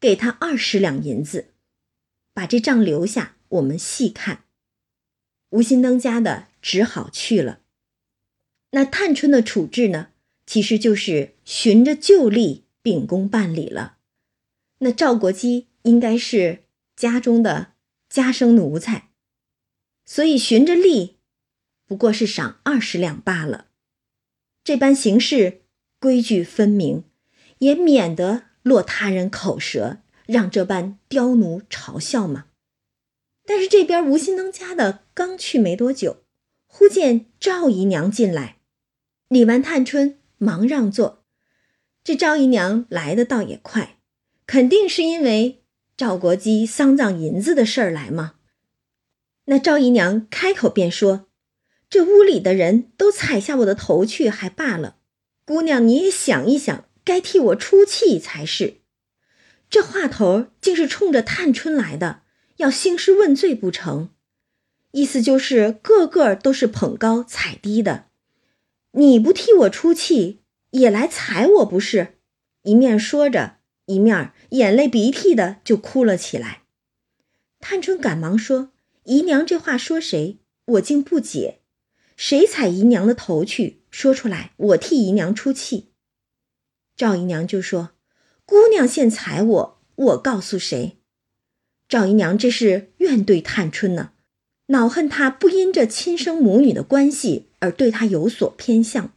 [0.00, 1.54] 给他二十两银子，
[2.32, 4.44] 把这账留下，我们细看。”
[5.50, 6.48] 吴心登家的。
[6.60, 7.60] 只好去了。
[8.72, 10.08] 那探春的处置呢？
[10.44, 13.98] 其实就是循着旧例秉公办理了。
[14.80, 16.64] 那赵国基应该是
[16.96, 17.74] 家中的
[18.08, 19.10] 家生奴才，
[20.04, 21.16] 所以循着例，
[21.86, 23.68] 不过是赏二十两罢了。
[24.64, 25.62] 这般行事
[26.00, 27.04] 规矩分明，
[27.58, 32.46] 也免得落他人口舌，让这般刁奴嘲笑吗。
[33.46, 36.24] 但是这边吴心登家的刚去没多久。
[36.66, 38.58] 忽见赵姨娘进来，
[39.28, 41.24] 李纨、探春忙让座。
[42.04, 43.96] 这赵姨娘来的倒也快，
[44.46, 45.64] 肯定是因为
[45.96, 48.34] 赵国基丧葬银子的事儿来嘛。
[49.46, 51.26] 那赵姨娘开口便说
[51.88, 54.96] ：“这屋里的人都踩下我的头去，还罢了。
[55.46, 58.82] 姑娘你也想一想，该替我出气才是。”
[59.70, 62.22] 这话头竟是冲着探春来的，
[62.58, 64.10] 要兴师问罪不成？
[64.90, 68.06] 意思就是个个都是捧高踩低的，
[68.92, 70.40] 你不替我出气，
[70.70, 72.18] 也来踩我不是？
[72.62, 76.62] 一面说着，一面眼泪鼻涕的就哭了起来。
[77.60, 78.72] 探春赶忙说
[79.04, 80.38] ：“姨娘这话说谁？
[80.64, 81.60] 我竟不解，
[82.16, 83.82] 谁踩姨娘的头去？
[83.90, 85.87] 说出来，我替姨娘出气。”
[86.98, 87.92] 赵姨娘就说
[88.44, 90.98] ：“姑娘现踩我，我告诉谁？”
[91.88, 94.14] 赵姨娘这是怨对探春呢。
[94.66, 99.14] 恼恨她不因这亲生母女的关系而对她有所偏向。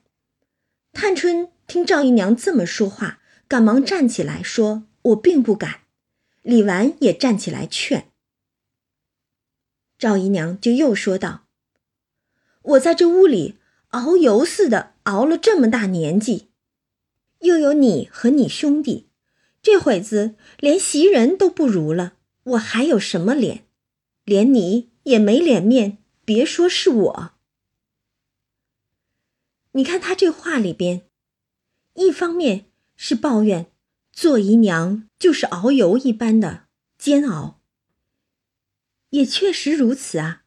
[0.94, 5.80] 探春听赵姨娘这么说话，赶忙站起来说：“我并不敢。”
[6.44, 8.12] 李纨也站起来劝。
[9.98, 11.48] 赵姨娘就又说道
[12.62, 13.58] ：“我在这屋里
[13.90, 16.51] 熬油似的熬了这么大年纪，
[17.42, 19.10] 又有你和你兄弟，
[19.62, 23.68] 这会子连袭人都不如了，我还有什么脸？
[24.26, 27.34] 连你。”也没脸面，别说是我。
[29.72, 31.08] 你看他这话里边，
[31.96, 33.72] 一方面是抱怨
[34.12, 36.68] 做姨娘就是熬油一般的
[37.00, 37.62] 煎熬，
[39.10, 40.44] 也确实如此啊。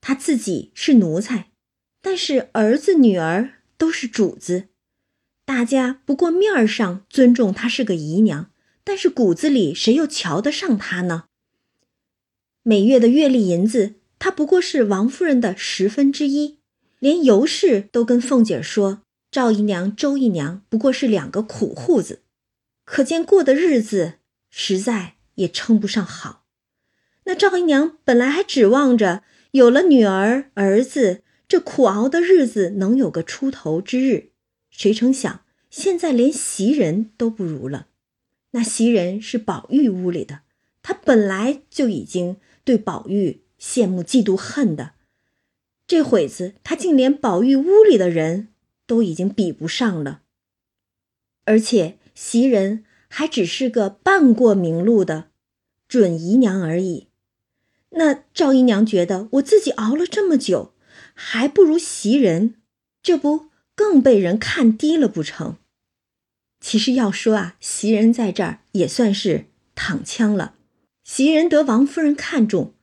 [0.00, 1.52] 他自己是奴才，
[2.00, 4.68] 但是儿子女儿都是主子，
[5.46, 8.50] 大家不过面上尊重她是个姨娘，
[8.82, 11.26] 但是骨子里谁又瞧得上她呢？
[12.64, 16.58] 每月的月例银子，她不过是王夫人的十分之一，
[16.98, 22.22] 连尤氏都跟凤姐说：“赵姨娘、周姨娘不过是两个苦户子，
[22.84, 24.14] 可见过的日子
[24.50, 26.44] 实在也称不上好。
[27.22, 34.30] 那赵姨娘本来还指望着有了女儿、儿子，这苦熬的日子能有个出头之日，
[34.76, 37.88] 谁成想现在连袭人都不如了。
[38.50, 40.42] 那袭人是宝玉屋里的，
[40.82, 44.92] 他本来就已经对宝玉羡慕、嫉妒、恨的，
[45.86, 48.48] 这会子他竟连宝玉屋里的人
[48.86, 50.22] 都已经比不上了。
[51.46, 55.30] 而且袭人还只是个半过名路的
[55.88, 57.08] 准姨娘而已。
[57.90, 60.74] 那赵姨娘觉得我自己熬了这么久，
[61.14, 62.56] 还不如袭人，
[63.02, 65.56] 这不更被人看低了不成？
[66.58, 69.44] 其实要说啊，袭人在这儿也算是
[69.76, 70.54] 躺枪了。
[71.04, 72.74] 袭人得王夫人看中，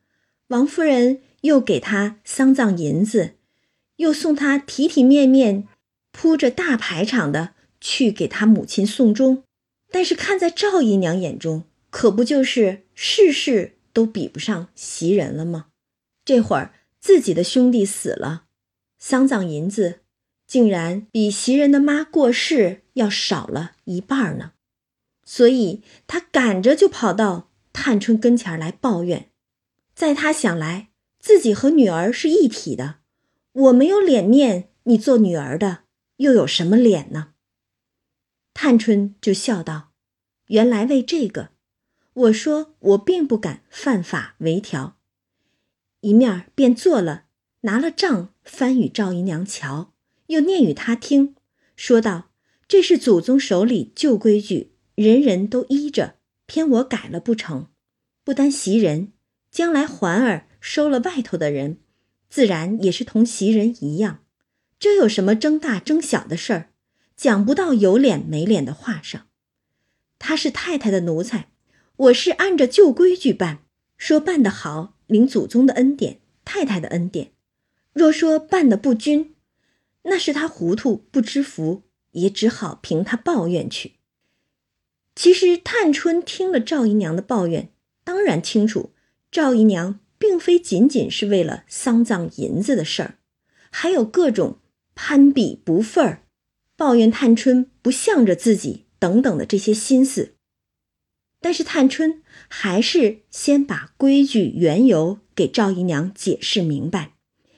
[0.48, 3.34] 王夫人又给她丧葬银子，
[3.98, 5.68] 又送她体体面面、
[6.12, 9.44] 铺着大排场的去给她母亲送终。
[9.92, 15.68] 但是看在赵姨娘眼中，可不就是事事都比不上袭人了吗？
[16.24, 18.46] 这会儿自己的兄弟死了，
[19.00, 20.03] 丧葬银子。
[20.54, 24.52] 竟然比袭人的妈过世要少了一半呢，
[25.26, 29.32] 所以他赶着就跑到探春跟前来抱怨。
[29.96, 32.98] 在他想来，自己和女儿是一体的，
[33.54, 35.86] 我没有脸面，你做女儿的
[36.18, 37.30] 又有什么脸呢？
[38.54, 39.90] 探春就笑道
[40.50, 41.50] ：“原来为这个，
[42.14, 44.98] 我说我并不敢犯法违条。”
[46.02, 47.24] 一面便做了，
[47.62, 49.93] 拿了账翻与赵姨娘瞧。
[50.34, 51.36] 又念与他听，
[51.76, 52.32] 说道
[52.68, 56.16] ：“这是祖宗手里旧规矩，人人都依着，
[56.48, 57.68] 偏我改了不成？
[58.24, 59.14] 不单袭人，
[59.52, 61.78] 将来环儿收了外头的人，
[62.30, 64.24] 自然也是同袭人一样。
[64.80, 66.70] 这有什么争大争小的事儿？
[67.16, 69.28] 讲不到有脸没脸的话上。
[70.18, 71.50] 他是太太的奴才，
[71.96, 73.60] 我是按着旧规矩办。
[73.98, 77.28] 说办得好，领祖宗的恩典，太太的恩典；
[77.94, 79.33] 若说办得不均，”
[80.04, 83.94] 那是他糊涂不知福，也只好凭他抱怨去。
[85.16, 87.70] 其实探春听了赵姨娘的抱怨，
[88.04, 88.92] 当然清楚，
[89.32, 93.20] 赵姨娘并非仅仅是为了丧葬银子的事儿，
[93.72, 94.60] 还有各种
[94.96, 96.24] 攀比不忿儿、
[96.76, 100.36] 抱怨探春不向着自己等等的这些心思。
[101.40, 107.14] 但是探春还是先把规矩缘由给赵姨娘解释明白，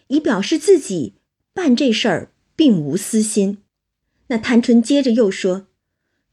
[0.08, 1.16] 以表示自己
[1.54, 2.32] 办这事儿。
[2.56, 3.64] 并无私心。
[4.28, 5.68] 那探春接着又说：“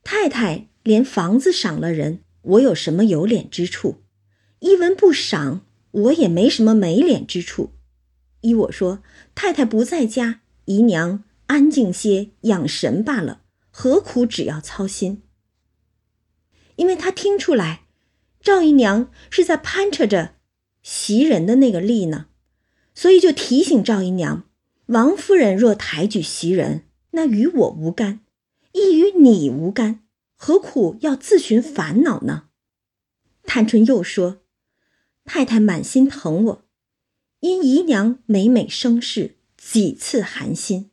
[0.03, 4.03] 太太连房子赏了人，我有什么有脸之处？
[4.61, 7.75] 一文不赏，我也没什么没脸之处。
[8.41, 9.03] 依我说，
[9.35, 15.23] 太太不在家，姨娘安静些养神罢了，何苦只要操心？
[16.77, 17.83] 因为他听出来，
[18.41, 20.37] 赵姨娘是在攀扯着
[20.83, 22.29] 袭人的那个利呢，
[22.95, 24.45] 所以就提醒赵姨娘。”
[24.93, 28.21] 王夫人若抬举袭人，那与我无干，
[28.73, 30.05] 亦与你无干，
[30.37, 32.51] 何苦要自寻烦恼呢？
[33.45, 34.43] 探春又说
[35.25, 36.69] ：“太太满心疼我，
[37.41, 40.91] 因姨娘每每生事，几次寒心。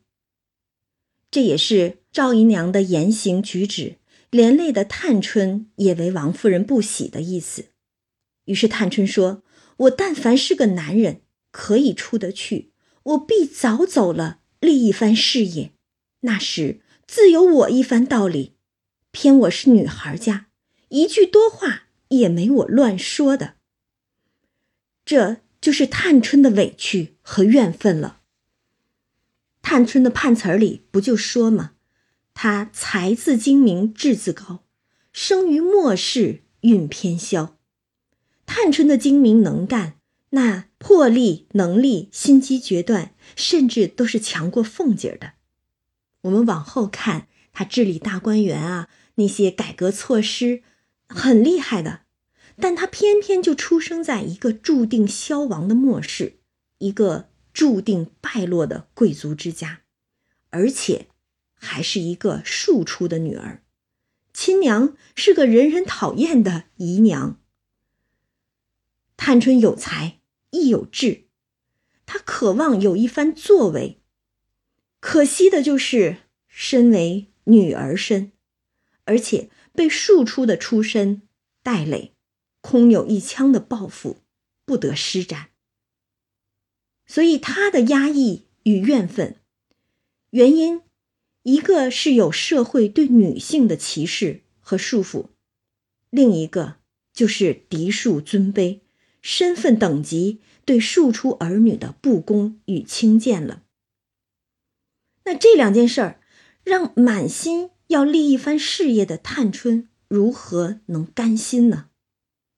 [1.30, 3.98] 这也是赵姨娘的言行举止，
[4.30, 7.66] 连累的探春也为王夫人不喜的意思。
[8.46, 9.42] 于是探春说
[9.76, 12.68] ：‘我但凡是个男人，可以出得去。’”
[13.10, 15.72] 我必早走了，立一番事业，
[16.20, 18.54] 那时自有我一番道理。
[19.10, 20.46] 偏我是女孩家，
[20.90, 23.54] 一句多话也没我乱说的。
[25.04, 28.20] 这就是探春的委屈和怨愤了。
[29.60, 31.72] 探春的判词儿里不就说吗？
[32.32, 34.62] 她才自精明，志自高，
[35.12, 37.58] 生于末世，运偏消。
[38.46, 39.99] 探春的精明能干。
[40.30, 45.32] 那魄力、能力、心机决断，甚至都是强过凤姐的。
[46.22, 50.62] 我们往后看，她治理大观园啊，那些改革措施，
[51.08, 52.02] 很厉害的。
[52.60, 56.38] 但她偏偏就出生在一个注定消亡的末世，
[56.78, 59.80] 一个注定败落的贵族之家，
[60.50, 61.08] 而且
[61.54, 63.64] 还是一个庶出的女儿，
[64.32, 67.40] 亲娘是个人人讨厌的姨娘。
[69.16, 70.19] 探春有才。
[70.50, 71.24] 亦有志，
[72.06, 74.00] 他渴望有一番作为，
[75.00, 78.32] 可惜的就是身为女儿身，
[79.04, 81.22] 而且被庶出的出身
[81.62, 82.14] 带累，
[82.60, 84.18] 空有一腔的抱负，
[84.64, 85.50] 不得施展。
[87.06, 89.40] 所以他的压抑与怨愤，
[90.30, 90.82] 原因
[91.42, 95.30] 一个是有社会对女性的歧视和束缚，
[96.10, 96.76] 另一个
[97.12, 98.80] 就是嫡庶尊卑、
[99.20, 103.62] 身份等级对庶出儿女的不公与轻贱了。
[105.24, 106.20] 那这两件事儿，
[106.64, 111.88] 让满心要立一番事业的探春如何能甘心呢？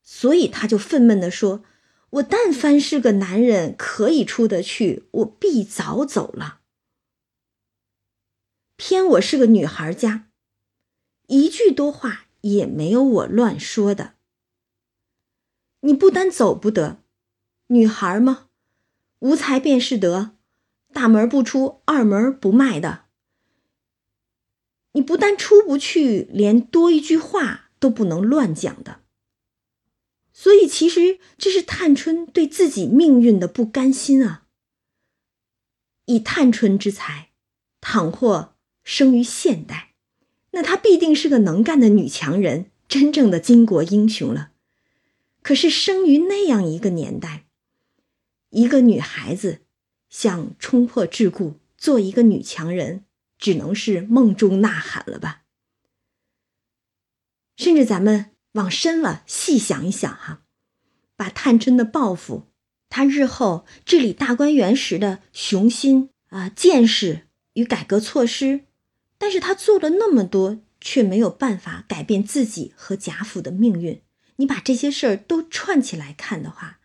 [0.03, 1.65] 所以他就愤懑地说
[2.11, 6.61] ：“我但凡是个男人，可以出得去，我必早走了。
[8.77, 10.29] 偏我是个女孩家，
[11.29, 14.15] 一句多话也没有我乱说的。
[15.83, 17.03] 你不单走不得，
[17.69, 18.49] 女孩吗？
[19.21, 20.33] 无才便是德。”
[20.93, 23.05] 大门不出，二门不迈的。
[24.93, 29.01] 你不但出不去，连多一句话都不能乱讲的。
[30.35, 34.47] 所以，其实这是探春对自己命运的不甘心啊。
[36.05, 37.31] 以探春之才，
[37.81, 38.55] 倘或
[38.85, 39.95] 生于现代，
[40.51, 44.52] 那她必定是个能干的女强人，真正的巾帼英雄了。
[45.43, 47.47] 可是，生于那样一个年代，
[48.51, 49.63] 一个女孩子。
[50.09, 53.07] 想冲破桎梏，做一个女强人，
[53.39, 55.45] 只能是梦中呐喊了吧？
[57.57, 60.43] 甚至咱们往深了细想一想哈，
[61.17, 62.45] 把探春的抱负，
[62.91, 68.67] 她日后治理大观园时的雄心啊、见识与改革措施，
[69.17, 74.02] 但是她做了那么多，却没有办法改变自己和贾府的命运。
[74.37, 76.81] 你把这些事儿都串起来看的话，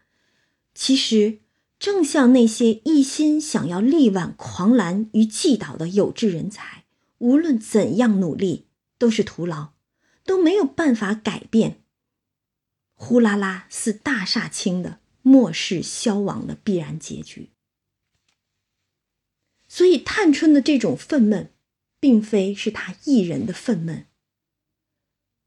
[0.74, 1.40] 其实。
[1.80, 6.86] 正像那些一心想要力挽狂澜于既倒的有志人才，
[7.20, 8.66] 无论怎样努力
[8.98, 9.74] 都是徒劳，
[10.24, 11.84] 都没有办法改变。
[12.96, 17.52] 呼啦啦似大厦倾的末世消亡的必然结局。
[19.68, 21.50] 所以，探春的这种愤懑，
[22.00, 24.06] 并非是他一人的愤懑，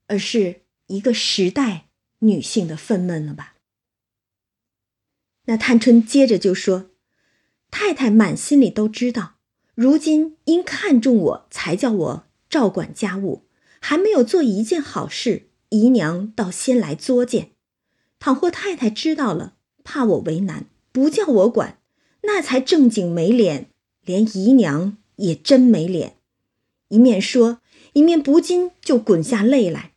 [0.06, 1.88] 而是一个时代
[2.20, 3.56] 女性的愤懑了吧？
[5.46, 6.90] 那探春接着就说
[7.70, 9.34] ：“太太满心里都知道，
[9.74, 13.46] 如今因看中我才叫我照管家务，
[13.80, 17.52] 还没有做一件好事，姨娘倒先来作践。
[18.18, 21.80] 倘或太太知道了，怕我为难，不叫我管，
[22.22, 23.70] 那才正经没脸，
[24.02, 26.18] 连姨娘也真没脸。
[26.88, 27.60] 一面说，
[27.94, 29.92] 一面不禁就滚下泪来。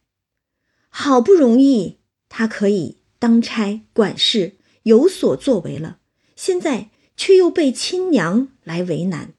[0.90, 1.98] 好不容易，
[2.34, 6.00] 他可以当差管事。”有所作为了，
[6.36, 9.34] 现在却又被亲娘来为难，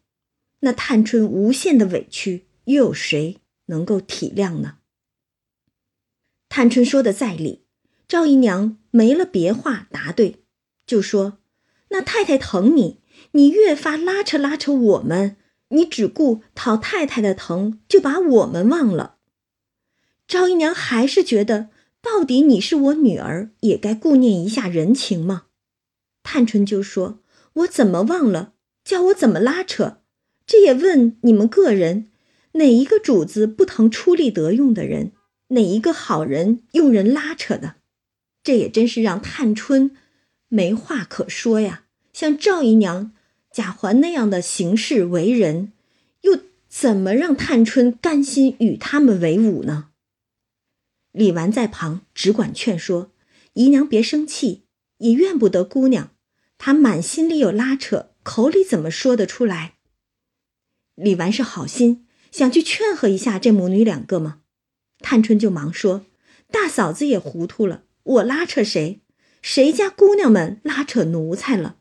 [0.61, 4.79] 那探春无限的委屈，又有谁能够体谅呢？
[6.49, 7.67] 探春说的在理，
[8.09, 10.45] 赵姨娘没了别话答对，
[10.87, 11.41] 就说
[11.93, 15.37] ：“那太太疼你，你越发拉扯拉扯我们，
[15.69, 19.19] 你只顾讨太太的疼，就把我们忘了。”
[20.27, 21.69] 赵姨娘还是觉得。
[22.05, 25.45] 到底你是我女儿，也该顾念一下人情嘛。
[26.23, 27.21] 探春就说
[27.65, 28.53] ：“我怎么忘了？
[28.85, 30.03] 叫我怎么拉扯？
[30.47, 32.11] 这也问你们个人，
[32.53, 35.13] 哪一个主子不疼出力得用的人？
[35.49, 37.77] 哪一个好人用人拉扯的？
[38.43, 39.97] 这也真是让探春
[40.49, 41.85] 没话可说呀。
[42.13, 43.13] 像赵姨娘、
[43.51, 45.73] 贾环那样的行事为人，
[46.21, 46.39] 又
[46.69, 49.89] 怎么让探春甘心与他们为伍呢？”
[51.15, 53.13] 李纨在旁只管劝说
[53.53, 54.65] 姨娘别生气，
[54.99, 56.13] 也怨不得姑娘，
[56.59, 59.77] 她满心里有拉扯，口里怎么说得出来？
[60.97, 64.41] 李纨是好心，想去劝和一下这母女两个吗？
[64.99, 66.05] 探春就忙说
[66.51, 69.01] ：“大嫂子也糊涂了，我拉扯谁？
[69.41, 71.77] 谁家姑娘们拉扯奴才了？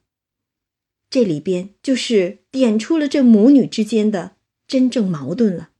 [1.09, 4.35] 这里边就是点出了这母女之间的
[4.67, 5.71] 真正矛盾了。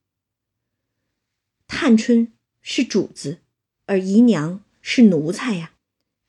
[1.67, 3.41] 探春是主子。”
[3.85, 5.71] 而姨娘是奴才呀，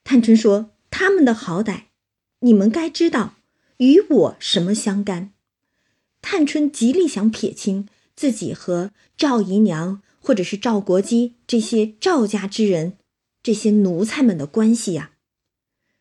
[0.03, 1.83] 探春说：“他们的好歹，
[2.39, 3.35] 你们该知道，
[3.77, 5.31] 与我什么相干？”
[6.21, 12.97] 探春极力想撇清自己和赵姨娘或者是赵国基这些赵家之人、
[13.43, 15.11] 这些奴才们的关系呀。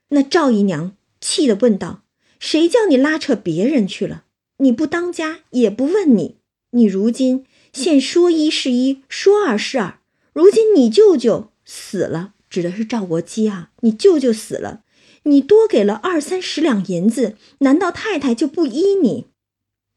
[0.09, 2.05] 那赵姨娘气得问道
[2.41, 4.25] ：“谁叫你拉扯别人去了？
[4.59, 6.37] 你不当家也不问你，
[6.71, 10.01] 你如今现说一是一，说二是二。”
[10.35, 13.71] 如今你舅舅死了，指的是赵国基啊！
[13.83, 14.83] 你舅舅死了，
[15.23, 19.29] 你多给了二三十两银子，难道太太就不依你？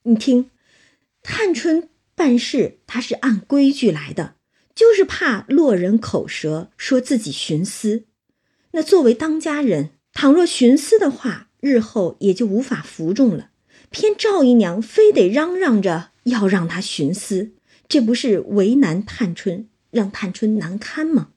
[0.04, 0.52] 你听，
[1.24, 4.36] 探春办事，她是按规矩来的，
[4.76, 8.04] 就是怕落人口舌，说自己徇私。
[8.74, 13.50] 那作为当家人，倘若徇私的话，日后也就无法服众了。
[13.90, 17.54] 偏赵姨娘非得嚷嚷着要让他徇私，
[17.88, 21.30] 这不是为难探春，让探春难堪吗？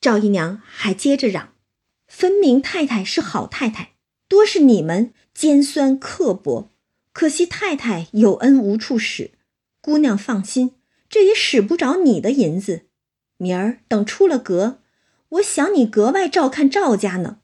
[0.00, 1.54] 赵姨娘还接着嚷
[2.08, 3.92] ：“分明太太是好太太，
[4.28, 6.70] 多是你们尖酸刻薄，
[7.12, 9.32] 可惜太太有恩无处使。
[9.80, 10.72] 姑娘放心，
[11.08, 12.86] 这也使不着你的银子。
[13.36, 14.80] 明儿等出了阁，
[15.30, 17.38] 我想你格外照看赵家呢。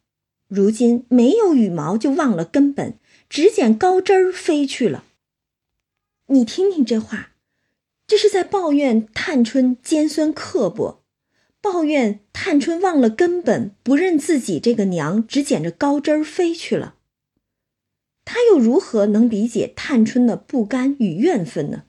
[0.48, 5.02] 如今没有羽毛，就忘了根本。”只捡高枝儿飞去了。
[6.26, 7.32] 你听听这话，
[8.06, 11.04] 这是在抱怨探春尖酸刻薄，
[11.60, 16.94] 抱怨探春忘了根本，不认自己这个娘，只捡着高枝儿飞去了。
[18.24, 21.84] 他又如何能理解探春的不甘与怨愤呢？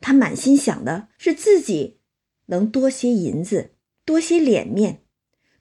[0.00, 2.00] 他满心想的是自己
[2.46, 3.72] 能多些银子，
[4.04, 5.02] 多些脸面。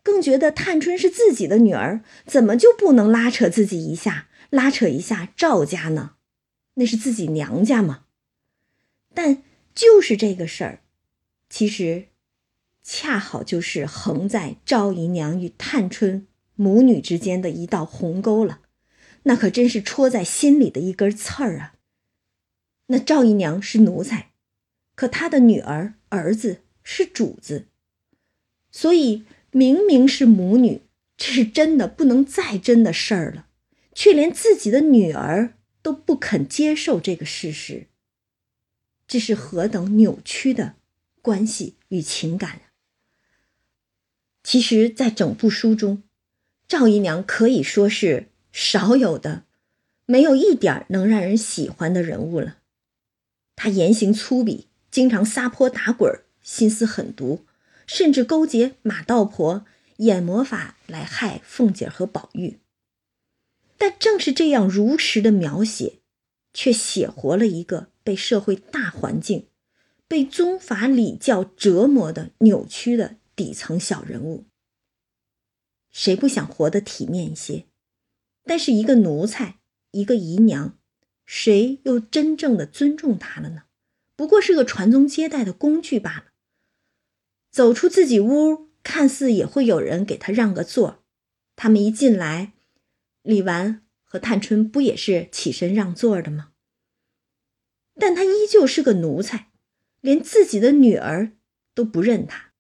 [0.04, 6.16] 更觉得探春是自己的女儿，怎么就不能拉扯自己一下，拉扯一下赵家呢？
[6.76, 8.01] 那是自己娘家嘛。
[9.14, 9.44] 但
[9.74, 10.82] 就是这个事儿，
[11.50, 12.08] 其实
[12.84, 18.62] 恰好就是横在赵姨娘与探春母女之间的一道鸿沟了。
[19.24, 21.76] 那可真是戳在心里的一根刺儿啊！
[22.88, 24.32] 那赵姨娘是奴才，
[24.96, 27.68] 可她的女儿儿子是主子，
[28.72, 29.26] 所以。
[29.54, 30.84] 明明是母女，
[31.18, 33.48] 这是真的不能再真的事儿了，
[33.94, 37.88] 却连自己的女儿都不肯接受这个事实。
[39.12, 40.76] 这是何等扭曲的
[41.22, 42.72] 关系与情感啊！
[44.42, 46.04] 其实，在整部书中，
[46.66, 49.44] 赵姨娘可以说是少有的，
[50.06, 52.60] 没有一点能让人喜欢的人物了。
[53.58, 57.46] 她言行粗鄙，经常撒泼打滚，心思狠毒。
[57.86, 59.66] 甚至勾结马道婆
[59.98, 62.60] 演魔法来害凤姐和宝玉，
[63.78, 66.01] 但正是这样如实的描写，
[66.54, 69.48] 却写活了一个被社会大环境、
[70.08, 74.46] 被宗法礼教折磨的扭曲的底层小人物。
[75.90, 77.66] 谁不想活得体面一些？
[78.44, 79.60] 但是一个奴才，
[79.92, 80.78] 一个姨娘，
[81.26, 83.64] 谁又真正的尊重她了呢？
[84.16, 86.26] 不过是个传宗接代的工具罢了。
[87.52, 91.04] 走出自己屋，看似也会有人给他让个座。
[91.56, 92.54] 他们一进来，
[93.22, 93.82] 李纨
[94.12, 96.52] 和探春不也是起身让座的吗？
[97.96, 99.50] 但他依旧是个奴才，
[100.02, 101.32] 连自己的女儿
[101.74, 102.52] 都不认他，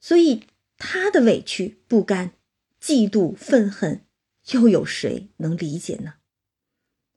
[0.00, 0.44] 所以
[0.78, 2.34] 他的委屈、不甘、
[2.80, 4.04] 嫉妒、愤恨，
[4.52, 6.14] 又有谁能理解呢？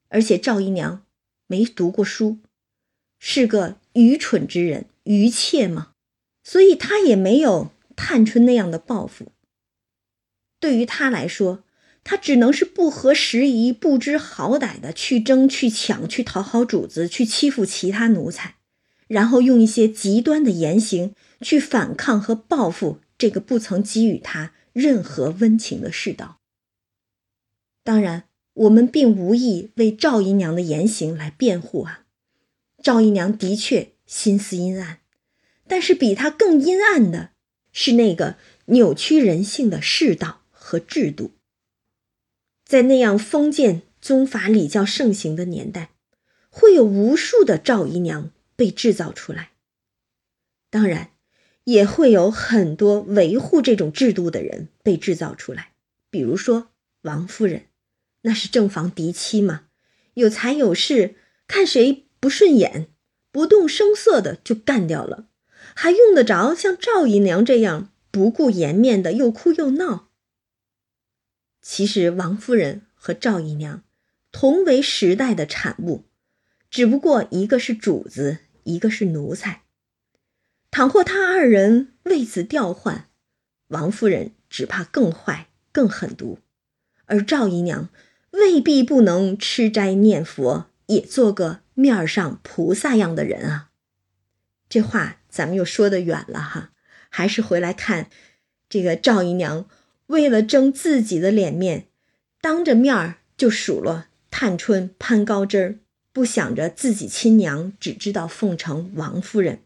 [0.07, 1.05] 而且赵姨娘
[1.45, 2.39] 没读过书，
[3.19, 5.93] 是个愚蠢之人，愚妾吗？
[6.43, 9.31] 所以他也没有探春那样的抱负。
[10.59, 11.63] 对于他来说，
[12.09, 18.55] 他只能是不合时宜、不知好歹的去争、去抢、去讨好主子、去欺负其他奴才，
[19.09, 26.39] 然后用一些极端的言行去反抗和报复这个不曾给予他任何温情的世道。
[27.83, 32.05] 当然，我们并无意为赵姨娘的言行来辩护啊。
[32.81, 34.99] 赵姨娘的确心思阴暗。
[35.67, 37.31] 但是比她更阴暗的
[37.73, 38.37] 是那个
[38.67, 41.31] 扭曲人性的世道和制度。
[42.67, 45.91] 在那样封建宗法礼教盛行的年代，
[46.49, 49.51] 会有无数的赵姨娘被制造出来。
[50.69, 51.11] 当然，
[51.63, 55.71] 也会有很多维护这种制度的人被制造出来。
[56.09, 56.67] 比如说
[57.03, 57.67] 王夫人，
[58.23, 59.67] 那是正房嫡妻嘛，
[60.15, 61.15] 有财有势，
[61.47, 62.87] 看谁不顺眼，
[63.31, 65.29] 不动声色的就干掉了。
[65.73, 70.06] 还用得着像赵姨娘这样不顾颜面的又哭又闹？
[71.69, 73.83] 其实王夫人和赵姨娘
[74.31, 76.05] 同为时代的产物，
[76.69, 79.63] 只不过一个是主子，一个是奴才。
[80.71, 83.09] 倘或他二人为此调换，
[83.67, 86.39] 王夫人只怕更坏、更狠毒，
[87.05, 87.89] 而赵姨娘
[88.31, 93.71] 未必不能吃斋念佛，也做个面上菩萨样的人啊。
[94.69, 95.17] 这话。
[95.29, 96.71] 咱们又说的远了哈，
[97.09, 98.09] 还是回来看
[98.67, 99.67] 这个赵姨娘
[100.07, 101.87] 为了争自己的脸面，
[102.41, 105.79] 当着面儿就数落探春攀高枝儿，
[106.11, 109.63] 不想着自己亲娘只知道奉承王夫人。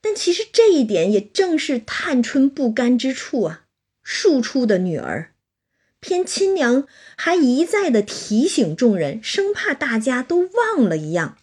[0.00, 3.64] 但其实这一点也正是探春不甘之处啊！
[4.02, 5.32] 庶出的女儿，
[5.98, 11.38] 偏亲娘还一再的提醒众人，生怕大家都忘了一样。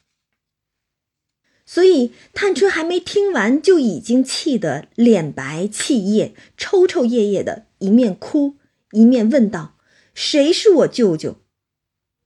[1.66, 8.56] 所以，探春还没听完，就已经气得脸白气液、抽抽噎噎的，一面哭
[8.92, 9.78] 一面问道
[10.16, 11.42] ：“谁是我舅舅？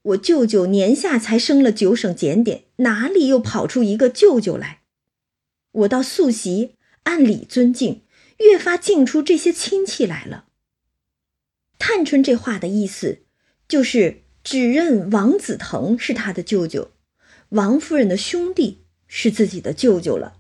[0.04, 4.82] 我舅舅年下才升了九省检点，哪里又跑出一个舅舅来？
[5.72, 8.04] 我到素习按礼尊敬，
[8.38, 10.46] 越发敬出这些亲戚来了。
[11.80, 13.24] 探春这话的意思，
[13.68, 16.92] 就是只认王子腾是他的舅舅，
[17.50, 20.38] 王夫人的兄弟是自己的舅舅了。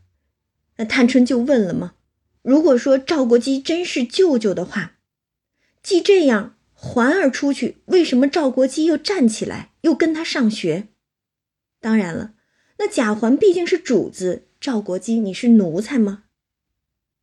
[0.75, 1.95] 那探春就问了吗？
[2.43, 4.96] 如果说赵国基真是舅舅的话，
[5.81, 6.55] 既这样。
[6.79, 10.89] 环儿出去，为什么赵国基又站起来，又跟他上学？
[11.81, 12.35] 当然了，
[12.77, 16.25] 那贾环毕竟是主子，赵国基你是奴才吗？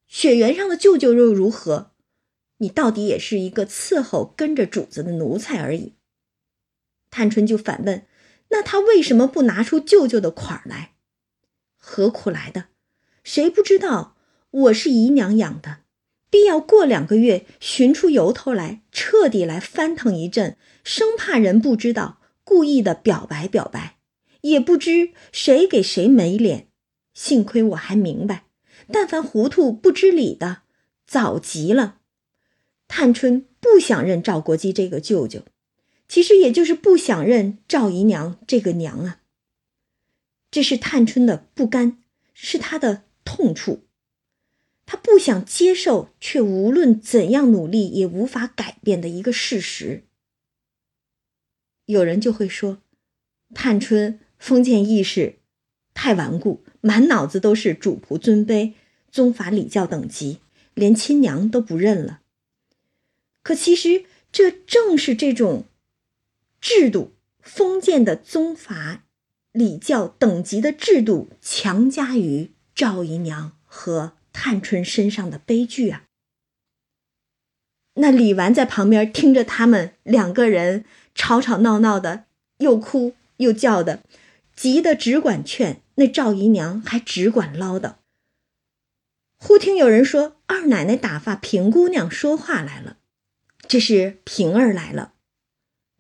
[0.09, 1.92] 血缘上的舅舅又如何？
[2.59, 5.94] 你到底也是一个伺候跟着主子的奴才而已。
[7.12, 8.05] 探春就反问：
[8.48, 10.94] 那他为什么不拿出舅舅的款来？
[11.76, 12.64] 何苦来的？
[13.22, 14.16] 谁不知道
[14.50, 15.84] 我是姨娘养的？
[16.35, 23.99] 必要过两个月寻出由头来，彻底来翻腾一阵，生怕人不知道，故意的表白表白，
[24.41, 26.66] 也不知谁给谁没脸。
[27.12, 28.47] 幸亏我还明白，
[28.91, 30.62] 但凡糊涂不知理的，
[31.07, 32.01] 早急了。
[32.89, 35.43] 探春不想认赵国基这个舅舅，
[36.09, 39.20] 其实也就是不想认赵姨娘这个娘啊。
[40.51, 41.99] 这是探春的不甘，
[42.32, 43.84] 是她的痛处。
[44.87, 50.05] 他不想接受，却无论怎样努力也无法改变的一个事实。
[51.87, 52.78] 有人就会说，
[53.55, 55.37] 探春封建意识
[55.95, 58.72] 太顽固，满脑子都是主仆尊卑、
[59.11, 60.41] 宗法礼教等级，
[60.74, 62.20] 连亲娘都不认了。
[63.43, 65.64] 可其实，这正是这种
[66.61, 69.05] 制度，封建的宗法、
[69.53, 74.16] 礼教等级的制度，强加于赵姨娘和。
[74.35, 76.05] 探春身上的悲剧啊！
[77.95, 82.24] 那李纨在旁边听着他们两个人吵吵闹闹的，
[82.59, 84.03] 又哭又叫的，
[84.55, 87.95] 急得只管劝，那赵姨娘还只管唠叨。
[89.39, 92.99] 忽听有人说：“二奶奶打发平姑娘说话来了。”
[93.68, 95.14] 这是平儿来了。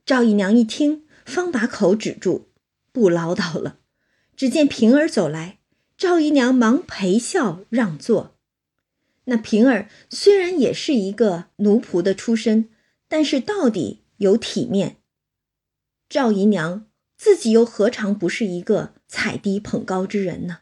[0.04, 2.48] 赵姨娘一听，方把口止住，
[2.90, 3.78] 不唠叨了。
[4.36, 5.58] 只见平儿走来。
[6.04, 8.36] 赵姨娘忙陪笑让座。
[9.24, 12.68] 那平儿虽然也是一个奴仆的出身，
[13.08, 14.98] 但是到底有体面。
[16.10, 16.84] 赵姨娘
[17.16, 20.58] 自己又何尝不是一个踩低捧高之人呢？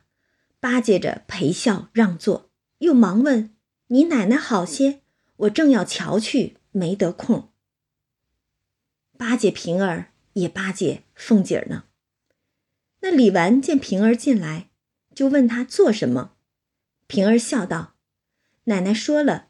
[0.61, 3.53] 巴结着陪笑让座，又忙问
[3.91, 5.01] ：“你奶奶好些？
[5.39, 7.51] 我正要瞧去，没得空。”
[9.19, 11.87] 巴结平儿也巴结凤姐儿呢。
[13.01, 14.69] 那李纨见平儿进来。
[15.15, 16.33] 就问他做什么，
[17.07, 17.95] 平儿笑道
[18.65, 19.49] ：“奶奶说了，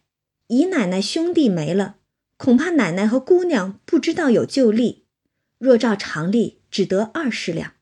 [0.49, 1.99] 姨奶奶兄弟没了，
[2.37, 5.07] 恐怕奶奶和姑娘不知道有旧例。
[5.59, 7.75] 若照常例，只得二十两。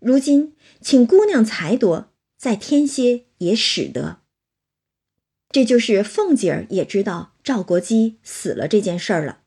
[0.00, 4.20] 如今请姑娘裁夺，再添些也使得。
[5.50, 9.42] 这就是凤姐儿也知道赵国基死了这件事儿了。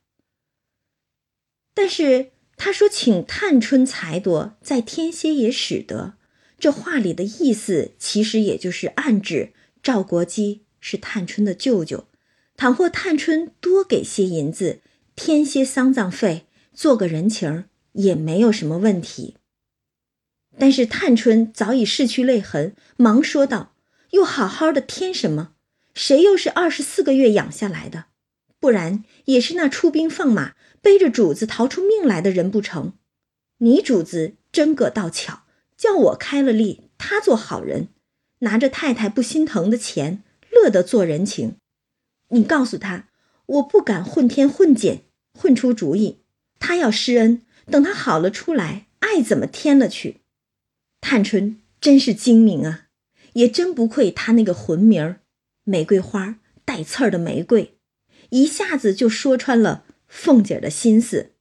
[1.74, 6.14] 但是他说请探春裁夺，再添些也使得。”
[6.58, 9.52] 这话里的意思，其实也就是暗指
[9.82, 12.08] 赵国基是探春的舅舅。
[12.56, 14.80] 倘或探春多给些银子，
[15.14, 19.36] 添些丧葬费，做个人情，也没有什么问题。
[20.58, 23.76] 但是探春早已拭去泪痕，忙说道
[24.10, 25.52] ：“又好好的添什么？
[25.94, 28.06] 谁又是二十四个月养下来的？
[28.58, 32.94] 不然也是那出兵放马，背着主子逃出命来的人不成？
[33.58, 35.44] 你主子真个倒巧。”
[35.78, 37.88] 叫我开了例，他做好人，
[38.40, 41.56] 拿着太太不心疼的钱，乐得做人情。
[42.30, 43.08] 你告诉他，
[43.46, 46.18] 我不敢混天混简，混出主意。
[46.58, 50.22] 他要施恩，等他好了出来，爱怎么添了去。
[51.00, 52.88] 探春真是精明啊，
[53.34, 55.20] 也真不愧他那个魂名儿——
[55.62, 57.78] 玫瑰花带刺儿的玫瑰，
[58.30, 61.34] 一下子就说穿了凤姐的心思，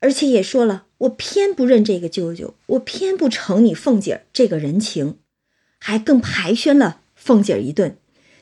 [0.00, 0.87] 而且也说了。
[0.98, 5.18] 我偏不认这个舅舅，我偏不成你凤姐儿这个人情，
[5.78, 7.96] 还更排宣了凤姐儿一顿，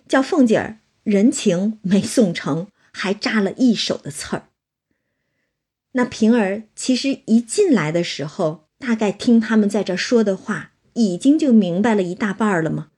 [0.09, 4.49] 叫凤姐儿人情没送成，还扎了一手的刺儿。
[5.93, 12.89] 那平儿其实一进来的时候，大概听他们在这说的话，已经就明白了一大半了吗？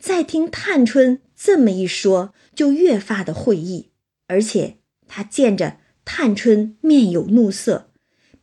[0.00, 3.90] 再听探春这么一说，就越发的会意，
[4.26, 4.76] 而且
[5.06, 7.85] 他见着探春面有怒色。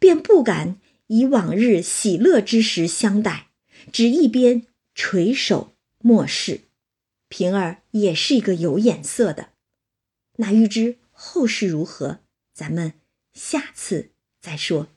[0.03, 3.47] 便不敢以往日喜乐之时相待，
[3.93, 6.63] 只一边垂首默视。
[7.29, 9.53] 平儿也是一个有眼色的，
[10.35, 12.19] 那欲知后事如何，
[12.53, 12.95] 咱们
[13.31, 14.09] 下次
[14.41, 14.89] 再说。